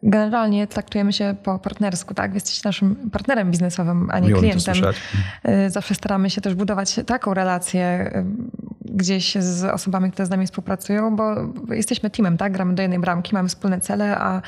generalnie 0.02 0.66
traktujemy 0.66 1.12
się 1.12 1.36
po 1.42 1.58
partnersku, 1.58 2.14
tak? 2.14 2.34
Jesteś 2.34 2.64
naszym 2.64 3.10
partnerem 3.10 3.50
biznesowym, 3.50 4.08
a 4.12 4.18
nie 4.18 4.28
Miło 4.28 4.40
klientem. 4.40 4.74
Y, 5.48 5.70
zawsze 5.70 5.94
staramy 5.94 6.30
się 6.30 6.40
też 6.40 6.54
budować 6.54 7.00
taką 7.06 7.34
relację 7.34 8.12
y, 8.16 8.94
gdzieś 8.94 9.34
z 9.34 9.64
osobami, 9.64 10.12
które 10.12 10.26
z 10.26 10.30
nami 10.30 10.46
współpracują, 10.46 11.16
bo 11.16 11.34
jesteśmy 11.74 12.10
teamem, 12.10 12.36
tak? 12.36 12.52
Gramy 12.52 12.74
do 12.74 12.82
jednej 12.82 12.98
bramki, 12.98 13.34
mamy 13.34 13.48
wspólne 13.48 13.80
cele, 13.80 14.18
a 14.18 14.42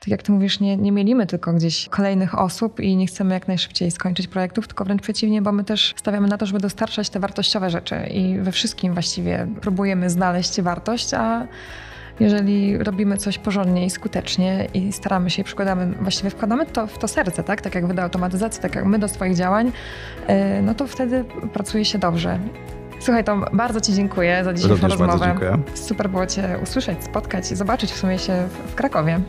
tak 0.00 0.08
jak 0.08 0.22
ty 0.22 0.32
mówisz, 0.32 0.60
nie, 0.60 0.76
nie 0.76 0.92
mielimy 0.92 1.26
tylko 1.26 1.52
gdzieś 1.52 1.88
kolejnych 1.88 2.38
osób 2.38 2.80
i 2.80 2.96
nie 2.96 3.06
chcemy 3.06 3.34
jak 3.34 3.48
najszybciej 3.48 3.90
skończyć 3.90 4.28
projektów, 4.28 4.66
tylko 4.66 4.84
wręcz 4.84 5.02
przeciwnie, 5.02 5.42
bo 5.42 5.52
my 5.52 5.64
też 5.64 5.94
stawiamy 5.96 6.28
na 6.28 6.38
to, 6.38 6.46
żeby 6.46 6.60
dostarczać 6.60 7.10
te 7.10 7.20
wartościowe 7.20 7.70
rzeczy 7.70 7.96
i 8.10 8.38
we 8.38 8.52
wszystkim 8.52 8.92
właściwie 8.92 9.46
próbujemy 9.60 10.10
znaleźć 10.10 10.60
wartość, 10.60 11.14
a 11.14 11.46
jeżeli 12.20 12.78
robimy 12.78 13.16
coś 13.16 13.38
porządnie 13.38 13.86
i 13.86 13.90
skutecznie 13.90 14.68
i 14.74 14.92
staramy 14.92 15.30
się 15.30 15.42
i 15.42 15.44
przykładamy, 15.44 15.86
właściwie 16.00 16.30
wkładamy 16.30 16.66
to 16.66 16.86
w 16.86 16.98
to 16.98 17.08
serce, 17.08 17.44
tak, 17.44 17.60
tak 17.60 17.74
jak 17.74 17.86
wy 17.86 17.94
do 17.94 18.02
automatyzacji, 18.02 18.62
tak 18.62 18.74
jak 18.74 18.84
my 18.84 18.98
do 18.98 19.08
swoich 19.08 19.34
działań, 19.34 19.72
e, 20.26 20.62
no 20.62 20.74
to 20.74 20.86
wtedy 20.86 21.24
pracuje 21.52 21.84
się 21.84 21.98
dobrze. 21.98 22.38
Słuchaj, 23.00 23.24
Tom, 23.24 23.44
bardzo 23.52 23.80
Ci 23.80 23.94
dziękuję 23.94 24.44
za 24.44 24.54
dzisiejszą 24.54 24.74
Również 24.74 24.96
bardzo 24.96 25.12
rozmowę. 25.12 25.40
dziękuję. 25.40 25.58
Super 25.74 26.10
było 26.10 26.26
Cię 26.26 26.58
usłyszeć, 26.62 27.04
spotkać 27.04 27.52
i 27.52 27.56
zobaczyć 27.56 27.92
w 27.92 27.96
sumie 27.96 28.18
się 28.18 28.32
w, 28.48 28.72
w 28.72 28.74
Krakowie. 28.74 29.20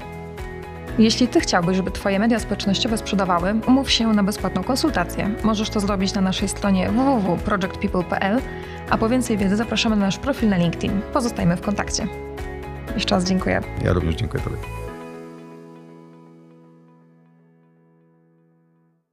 Jeśli 1.00 1.28
Ty 1.28 1.40
chciałbyś, 1.40 1.78
żeby 1.78 1.92
Twoje 1.92 2.20
media 2.20 2.40
społecznościowe 2.40 2.98
sprzedawały, 2.98 3.54
umów 3.68 3.92
się 3.92 4.08
na 4.08 4.24
bezpłatną 4.24 4.64
konsultację. 4.64 5.30
Możesz 5.44 5.70
to 5.70 5.80
zrobić 5.80 6.14
na 6.14 6.22
naszej 6.22 6.48
stronie 6.48 6.90
www.projectpeople.pl, 6.90 8.42
a 8.90 8.98
po 8.98 9.10
więcej 9.10 9.38
wiedzy 9.38 9.56
zapraszamy 9.56 9.96
na 9.96 10.06
nasz 10.06 10.18
profil 10.18 10.50
na 10.50 10.58
LinkedIn. 10.58 11.02
Pozostajmy 11.14 11.58
w 11.58 11.62
kontakcie. 11.62 12.08
Jeszcze 12.96 13.16
raz 13.16 13.24
dziękuję. 13.24 13.62
Ja 13.84 13.94
również 13.94 14.16
dziękuję 14.16 14.44
Tobie. 14.44 14.85